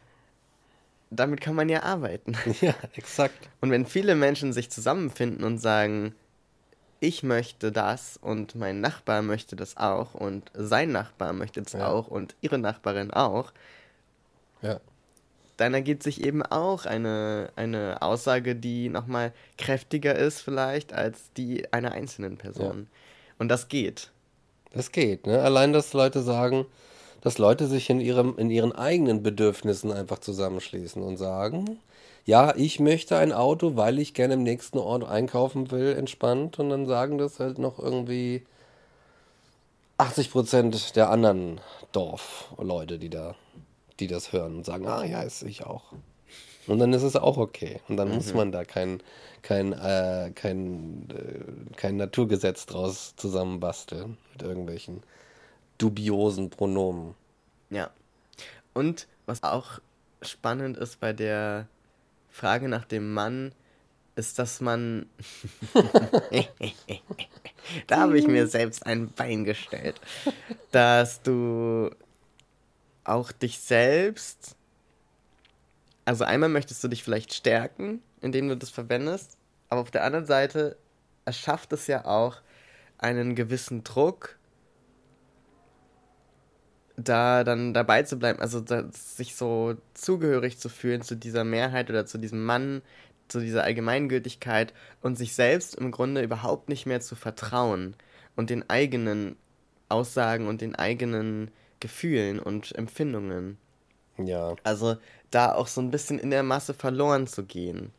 [1.10, 2.36] damit kann man ja arbeiten.
[2.60, 3.48] Ja, exakt.
[3.62, 6.14] Und wenn viele Menschen sich zusammenfinden und sagen,
[7.00, 11.88] ich möchte das und mein Nachbar möchte das auch und sein Nachbar möchte das ja.
[11.88, 13.52] auch und ihre Nachbarin auch,
[14.60, 14.80] ja
[15.58, 21.70] dann ergibt sich eben auch eine, eine Aussage, die nochmal kräftiger ist vielleicht als die
[21.72, 22.88] einer einzelnen Person.
[22.88, 22.98] Ja.
[23.38, 24.10] Und das geht.
[24.72, 25.42] Das geht, ne?
[25.42, 26.64] Allein, dass Leute sagen,
[27.20, 31.78] dass Leute sich in, ihrem, in ihren eigenen Bedürfnissen einfach zusammenschließen und sagen,
[32.24, 36.58] ja, ich möchte ein Auto, weil ich gerne im nächsten Ort einkaufen will, entspannt.
[36.60, 38.44] Und dann sagen das halt noch irgendwie
[39.96, 43.34] 80 Prozent der anderen Dorfleute, die da,
[44.00, 45.92] die das hören und sagen, ah ja, ist ich auch.
[46.66, 47.80] Und dann ist es auch okay.
[47.88, 48.16] Und dann mhm.
[48.16, 49.02] muss man da kein,
[49.42, 55.02] kein, äh, kein, äh, kein Naturgesetz draus zusammenbasteln mit irgendwelchen
[55.78, 57.14] dubiosen Pronomen.
[57.70, 57.90] Ja.
[58.74, 59.80] Und was auch
[60.20, 61.66] spannend ist bei der
[62.30, 63.52] Frage nach dem Mann,
[64.14, 65.06] ist, dass man.
[67.86, 70.00] da habe ich mir selbst ein Bein gestellt.
[70.72, 71.90] Dass du
[73.08, 74.56] auch dich selbst.
[76.04, 79.36] Also einmal möchtest du dich vielleicht stärken, indem du das verwendest,
[79.68, 80.76] aber auf der anderen Seite
[81.24, 82.40] erschafft es ja auch
[82.96, 84.38] einen gewissen Druck,
[86.96, 92.06] da dann dabei zu bleiben, also sich so zugehörig zu fühlen zu dieser Mehrheit oder
[92.06, 92.82] zu diesem Mann,
[93.28, 97.94] zu dieser Allgemeingültigkeit und sich selbst im Grunde überhaupt nicht mehr zu vertrauen
[98.34, 99.36] und den eigenen
[99.88, 101.50] Aussagen und den eigenen
[101.80, 103.58] Gefühlen und Empfindungen.
[104.18, 104.56] Ja.
[104.64, 104.96] Also
[105.30, 107.92] da auch so ein bisschen in der Masse verloren zu gehen.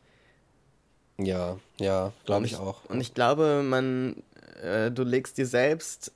[1.18, 2.86] Ja, ja, glaube ich, ich, auch.
[2.86, 4.24] Und ich glaube, man,
[4.64, 6.14] äh, du legst dir selbst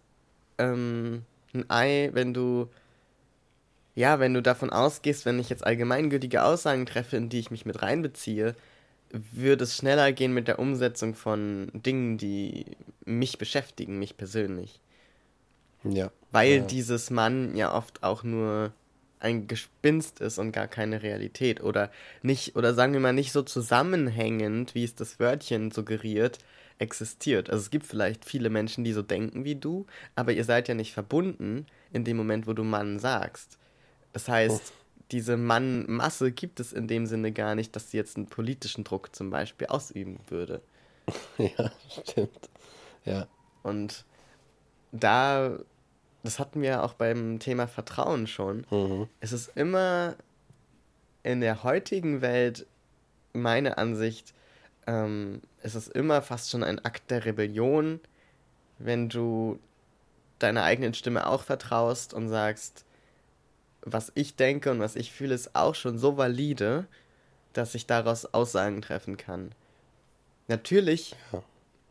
[0.58, 2.70] ähm, ein Ei, wenn du,
[3.96, 7.66] ja, wenn du davon ausgehst, wenn ich jetzt allgemeingültige Aussagen treffe, in die ich mich
[7.66, 8.56] mit reinbeziehe,
[9.12, 12.66] würde es schneller gehen mit der Umsetzung von Dingen, die
[13.06, 14.80] mich beschäftigen, mich persönlich.
[15.84, 16.12] Ja.
[16.32, 16.64] Weil ja.
[16.64, 18.72] dieses Mann ja oft auch nur
[19.20, 23.42] ein Gespinst ist und gar keine Realität oder nicht oder sagen wir mal nicht so
[23.42, 26.40] zusammenhängend, wie es das Wörtchen suggeriert,
[26.78, 27.50] existiert.
[27.50, 30.76] Also es gibt vielleicht viele Menschen, die so denken wie du, aber ihr seid ja
[30.76, 33.58] nicht verbunden in dem Moment, wo du Mann sagst.
[34.12, 38.18] Das heißt, oh diese Mannmasse gibt es in dem Sinne gar nicht, dass sie jetzt
[38.18, 40.62] einen politischen Druck zum Beispiel ausüben würde.
[41.38, 42.50] ja, stimmt.
[43.06, 43.28] Ja.
[43.62, 44.06] Und
[44.92, 45.60] da,
[46.24, 48.66] das hatten wir auch beim Thema Vertrauen schon.
[48.72, 49.08] Mhm.
[49.20, 50.16] Es ist immer
[51.22, 52.66] in der heutigen Welt,
[53.34, 54.34] meine Ansicht,
[54.88, 58.00] ähm, es ist immer fast schon ein Akt der Rebellion,
[58.80, 59.60] wenn du
[60.40, 62.86] deiner eigenen Stimme auch vertraust und sagst,
[63.82, 66.86] was ich denke und was ich fühle, ist auch schon so valide,
[67.54, 69.52] dass ich daraus Aussagen treffen kann.
[70.48, 71.44] Natürlich ja.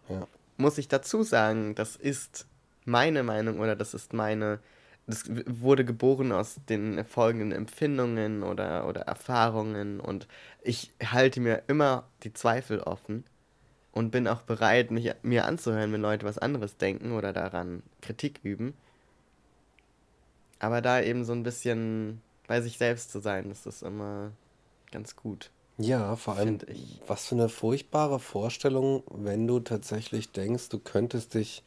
[0.09, 0.27] Ja.
[0.57, 2.47] muss ich dazu sagen, das ist
[2.85, 4.59] meine Meinung oder das ist meine,
[5.07, 10.29] das wurde geboren aus den folgenden Empfindungen oder, oder Erfahrungen und
[10.63, 13.25] ich halte mir immer die Zweifel offen
[13.93, 18.41] und bin auch bereit, mich, mir anzuhören, wenn Leute was anderes denken oder daran Kritik
[18.43, 18.75] üben.
[20.59, 24.33] Aber da eben so ein bisschen bei sich selbst zu sein, das ist immer
[24.91, 25.51] ganz gut.
[25.79, 26.59] Ja, vor allem,
[27.07, 31.63] was für eine furchtbare Vorstellung, wenn du tatsächlich denkst, du könntest dich,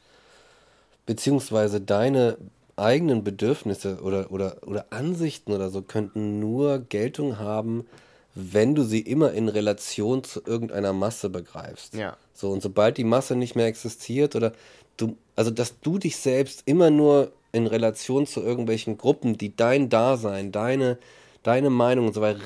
[1.06, 2.38] beziehungsweise deine
[2.78, 7.86] eigenen Bedürfnisse oder, oder, oder Ansichten oder so könnten nur Geltung haben,
[8.34, 11.94] wenn du sie immer in Relation zu irgendeiner Masse begreifst.
[11.94, 12.18] Ja.
[12.34, 14.52] So, und sobald die Masse nicht mehr existiert oder
[14.98, 19.90] du, also dass du dich selbst immer nur in Relation zu irgendwelchen Gruppen, die dein
[19.90, 20.98] Dasein, deine,
[21.44, 22.42] deine Meinung und so weiter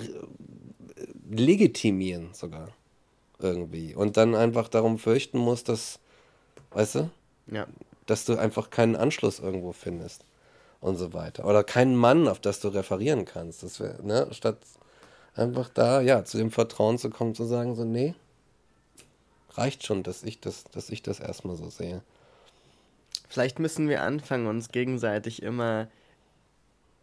[1.32, 2.70] legitimieren sogar
[3.40, 3.96] irgendwie.
[3.96, 6.00] Und dann einfach darum fürchten musst, dass,
[6.72, 7.10] weißt du?
[7.52, 7.66] Ja.
[8.10, 10.26] Dass du einfach keinen Anschluss irgendwo findest
[10.82, 11.46] und so weiter.
[11.46, 13.64] Oder keinen Mann, auf das du referieren kannst.
[13.64, 14.58] Das wäre, ne, statt
[15.36, 18.16] einfach da, ja, zu dem Vertrauen zu kommen, zu sagen, so, nee,
[19.52, 22.02] reicht schon, dass ich das, dass ich das erstmal so sehe.
[23.28, 25.88] Vielleicht müssen wir anfangen, uns gegenseitig immer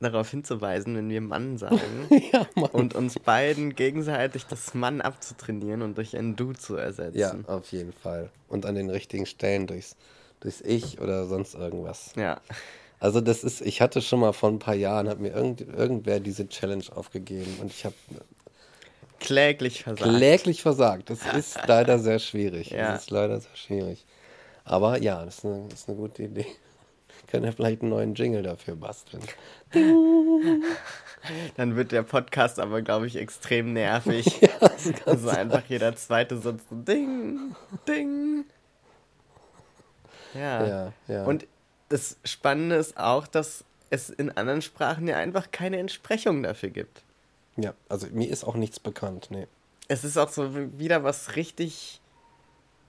[0.01, 1.81] darauf hinzuweisen, wenn wir Mann sagen.
[2.33, 2.71] ja, Mann.
[2.71, 7.19] Und uns beiden gegenseitig das Mann abzutrainieren und durch ein Du zu ersetzen.
[7.19, 8.31] Ja, auf jeden Fall.
[8.49, 9.97] Und an den richtigen Stellen durchs,
[10.41, 12.13] durchs Ich oder sonst irgendwas.
[12.17, 12.41] Ja.
[12.99, 16.19] Also das ist, ich hatte schon mal vor ein paar Jahren, hat mir irgend, irgendwer
[16.21, 17.95] diese Challenge aufgegeben und ich habe
[19.21, 20.17] kläglich versagt.
[20.17, 21.11] Kläglich versagt.
[21.11, 22.71] Das ist leider sehr schwierig.
[22.71, 22.93] Ja.
[22.93, 24.07] Das ist leider sehr schwierig.
[24.65, 26.47] Aber ja, das ist eine, das ist eine gute Idee.
[27.29, 29.23] Können wir vielleicht einen neuen Jingle dafür basteln.
[31.57, 34.41] Dann wird der Podcast aber, glaube ich, extrem nervig.
[34.41, 34.71] ja,
[35.07, 37.57] also einfach jeder zweite Satz so Ding,
[37.89, 38.45] Ding.
[40.37, 40.67] Ja.
[40.67, 41.25] ja, ja.
[41.25, 41.47] Und
[41.89, 47.03] das Spannende ist auch, dass es in anderen Sprachen ja einfach keine Entsprechung dafür gibt.
[47.57, 49.47] Ja, also mir ist auch nichts bekannt, nee.
[49.89, 52.01] Es ist auch so wieder was richtig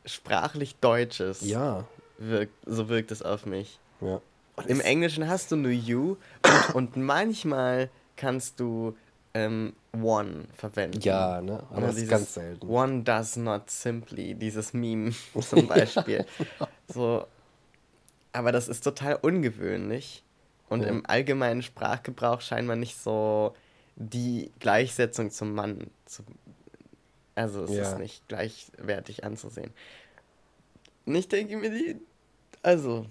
[0.05, 1.41] sprachlich Deutsches.
[1.41, 1.85] Ja.
[2.17, 3.79] Wirkt, so wirkt es auf mich.
[4.01, 4.19] Ja.
[4.65, 8.97] Im Englischen hast du nur you und, und manchmal kannst du
[9.35, 10.99] ähm, one verwenden.
[11.01, 11.63] Ja, ne?
[11.69, 12.67] Aber das ist ganz selten.
[12.67, 16.25] One does not simply, dieses Meme zum Beispiel.
[16.59, 16.67] ja.
[16.87, 17.27] So.
[18.31, 20.23] Aber das ist total ungewöhnlich.
[20.69, 20.89] Und ja.
[20.89, 23.55] im allgemeinen Sprachgebrauch scheint man nicht so
[23.95, 26.23] die Gleichsetzung zum Mann zu.
[27.35, 27.83] Also es ja.
[27.83, 29.71] ist nicht gleichwertig anzusehen.
[31.05, 31.95] Und ich denke mir, die.
[32.63, 33.05] Also,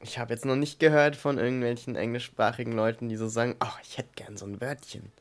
[0.00, 3.96] ich habe jetzt noch nicht gehört von irgendwelchen englischsprachigen Leuten, die so sagen, oh, ich
[3.96, 5.12] hätte gern so ein Wörtchen.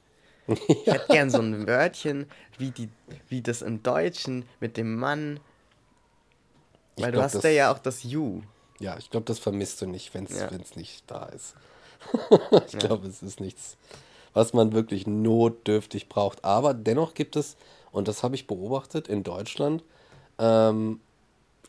[0.47, 0.55] Ja.
[0.67, 2.89] Ich hätte gern so ein Wörtchen, wie, die,
[3.29, 5.39] wie das im Deutschen mit dem Mann.
[6.97, 8.41] Weil glaub, du hast da ja auch das You.
[8.79, 10.49] Ja, ich glaube, das vermisst du nicht, wenn es ja.
[10.75, 11.55] nicht da ist.
[12.67, 12.79] ich ja.
[12.79, 13.77] glaube, es ist nichts,
[14.33, 16.43] was man wirklich notdürftig braucht.
[16.43, 17.55] Aber dennoch gibt es,
[17.91, 19.83] und das habe ich beobachtet in Deutschland,
[20.37, 20.99] ähm,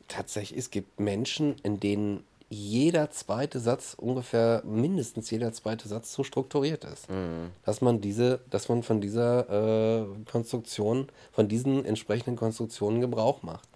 [0.08, 6.22] tatsächlich, es gibt Menschen, in denen jeder zweite Satz ungefähr mindestens jeder zweite Satz so
[6.22, 7.50] strukturiert ist, mhm.
[7.64, 13.68] dass man diese, dass man von dieser äh, Konstruktion, von diesen entsprechenden Konstruktionen Gebrauch macht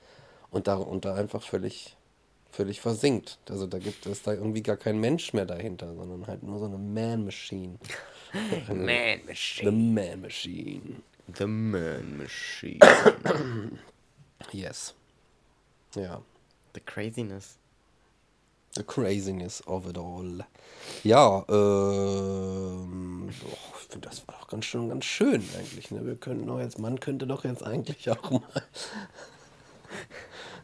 [0.53, 1.97] und da, und da einfach völlig
[2.51, 3.38] völlig versinkt.
[3.48, 6.66] Also da gibt es da irgendwie gar kein Mensch mehr dahinter, sondern halt nur so
[6.66, 7.78] eine Man-Machine.
[8.68, 9.70] Man-Machine.
[9.70, 11.03] The Man-Machine.
[11.36, 12.80] The Man-Machine.
[14.53, 14.94] yes.
[15.94, 16.22] Ja.
[16.74, 17.59] The craziness.
[18.74, 20.46] The craziness of it all.
[21.03, 25.90] Ja, ähm, oh, ich finde, das war doch ganz schön, ganz schön eigentlich.
[25.90, 26.07] Ne?
[26.07, 28.42] Wir könnten doch jetzt, man könnte doch jetzt eigentlich auch mal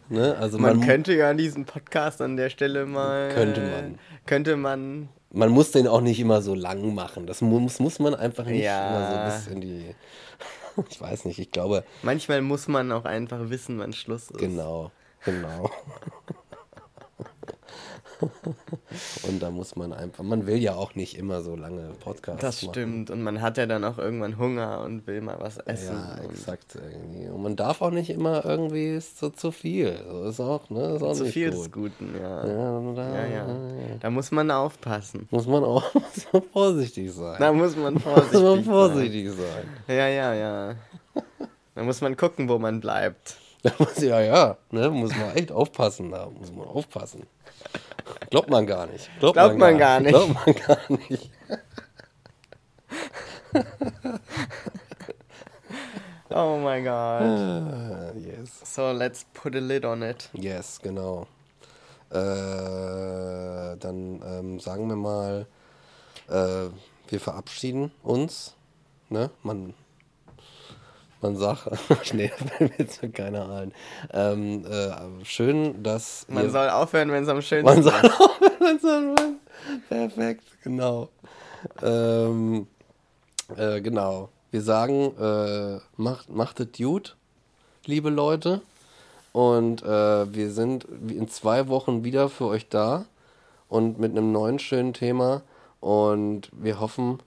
[0.08, 0.36] Ne?
[0.38, 3.30] Also man, man, könnte ja diesen Podcast an der Stelle mal.
[3.32, 3.98] Könnte man.
[4.26, 5.08] Könnte man.
[5.32, 7.26] Man muss den auch nicht immer so lang machen.
[7.26, 8.88] Das muss, muss man einfach nicht ja.
[8.88, 9.94] immer so bis in die.
[10.90, 11.84] Ich weiß nicht, ich glaube.
[12.02, 14.38] Manchmal muss man auch einfach wissen, wann Schluss ist.
[14.38, 14.90] Genau,
[15.24, 15.70] genau.
[19.28, 22.60] und da muss man einfach, man will ja auch nicht immer so lange Podcasts Das
[22.60, 25.96] stimmt und man hat ja dann auch irgendwann Hunger und will mal was essen.
[25.96, 27.28] Ja, exakt irgendwie.
[27.28, 29.98] Und man darf auch nicht immer irgendwie ist so zu viel.
[30.10, 30.96] So ist auch, ne?
[30.96, 31.58] Ist auch zu viel gut.
[31.58, 32.46] des Guten, ja.
[32.46, 33.46] Ja, da, ja, ja.
[34.00, 35.28] Da muss man aufpassen.
[35.30, 37.36] Muss man auch muss man vorsichtig sein.
[37.38, 39.36] Da muss man vorsichtig, muss man vorsichtig sein.
[39.86, 39.96] sein.
[39.96, 40.74] Ja, ja, ja.
[41.74, 43.36] Da muss man gucken, wo man bleibt.
[44.00, 47.24] ja, ja, ne, muss man echt aufpassen, da muss man aufpassen.
[48.30, 49.10] Glaubt man gar nicht.
[49.18, 50.10] Glaubt, Glaubt man, gar, nicht.
[50.10, 51.30] Glaubt man gar nicht.
[56.30, 57.22] oh my god.
[57.22, 58.60] Uh, yes.
[58.64, 60.28] So let's put a lid on it.
[60.32, 61.26] Yes, genau.
[62.10, 62.16] Äh,
[63.78, 65.46] dann ähm, sagen wir mal,
[66.28, 66.68] äh,
[67.08, 68.54] wir verabschieden uns.
[69.08, 69.30] Ne?
[69.42, 69.74] Man
[71.26, 71.68] man sagt,
[72.14, 72.30] nee,
[72.78, 73.72] jetzt keiner ein.
[74.12, 76.26] Ähm, äh, schön, dass.
[76.28, 77.84] Man soll aufhören, wenn es am schönsten man ist.
[77.84, 79.40] Man soll aufhören, wenn es am schönsten
[79.88, 81.08] Perfekt, genau.
[81.82, 82.66] Ähm,
[83.56, 84.28] äh, genau.
[84.50, 87.16] Wir sagen, äh, macht, macht es gut,
[87.84, 88.62] liebe Leute.
[89.32, 93.04] Und äh, wir sind in zwei Wochen wieder für euch da
[93.68, 95.42] und mit einem neuen schönen Thema.
[95.80, 97.18] Und wir hoffen,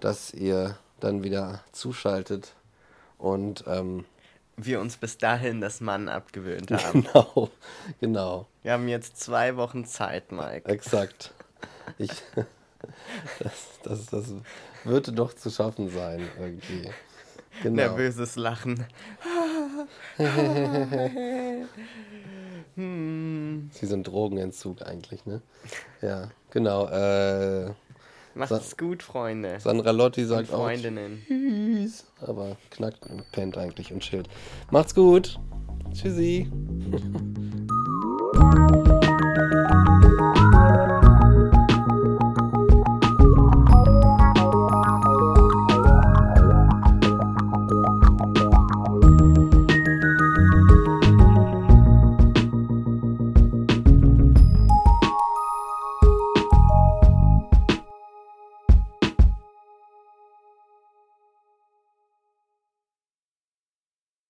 [0.00, 2.54] dass ihr dann wieder zuschaltet
[3.22, 4.04] und ähm,
[4.56, 7.04] wir uns bis dahin das Mann abgewöhnt haben.
[7.04, 7.50] Genau,
[8.00, 8.46] genau.
[8.62, 10.68] Wir haben jetzt zwei Wochen Zeit, Mike.
[10.68, 11.32] Exakt.
[11.98, 12.10] Ich,
[13.38, 14.34] das, das, das
[14.84, 16.90] würde doch zu schaffen sein, irgendwie.
[17.62, 17.76] Genau.
[17.76, 18.86] Nervöses Lachen.
[22.74, 23.70] hm.
[23.72, 25.42] Sie sind Drogenentzug eigentlich, ne?
[26.00, 26.88] Ja, genau.
[26.88, 27.72] Äh,
[28.34, 29.60] Macht es gut, Freunde.
[29.60, 31.22] Sandra Lotti sagt und Freundinnen.
[31.22, 32.04] auch Tschüss.
[32.20, 34.28] Aber knackt und pennt eigentlich und chillt.
[34.70, 35.38] Macht's gut.
[35.92, 36.50] Tschüssi.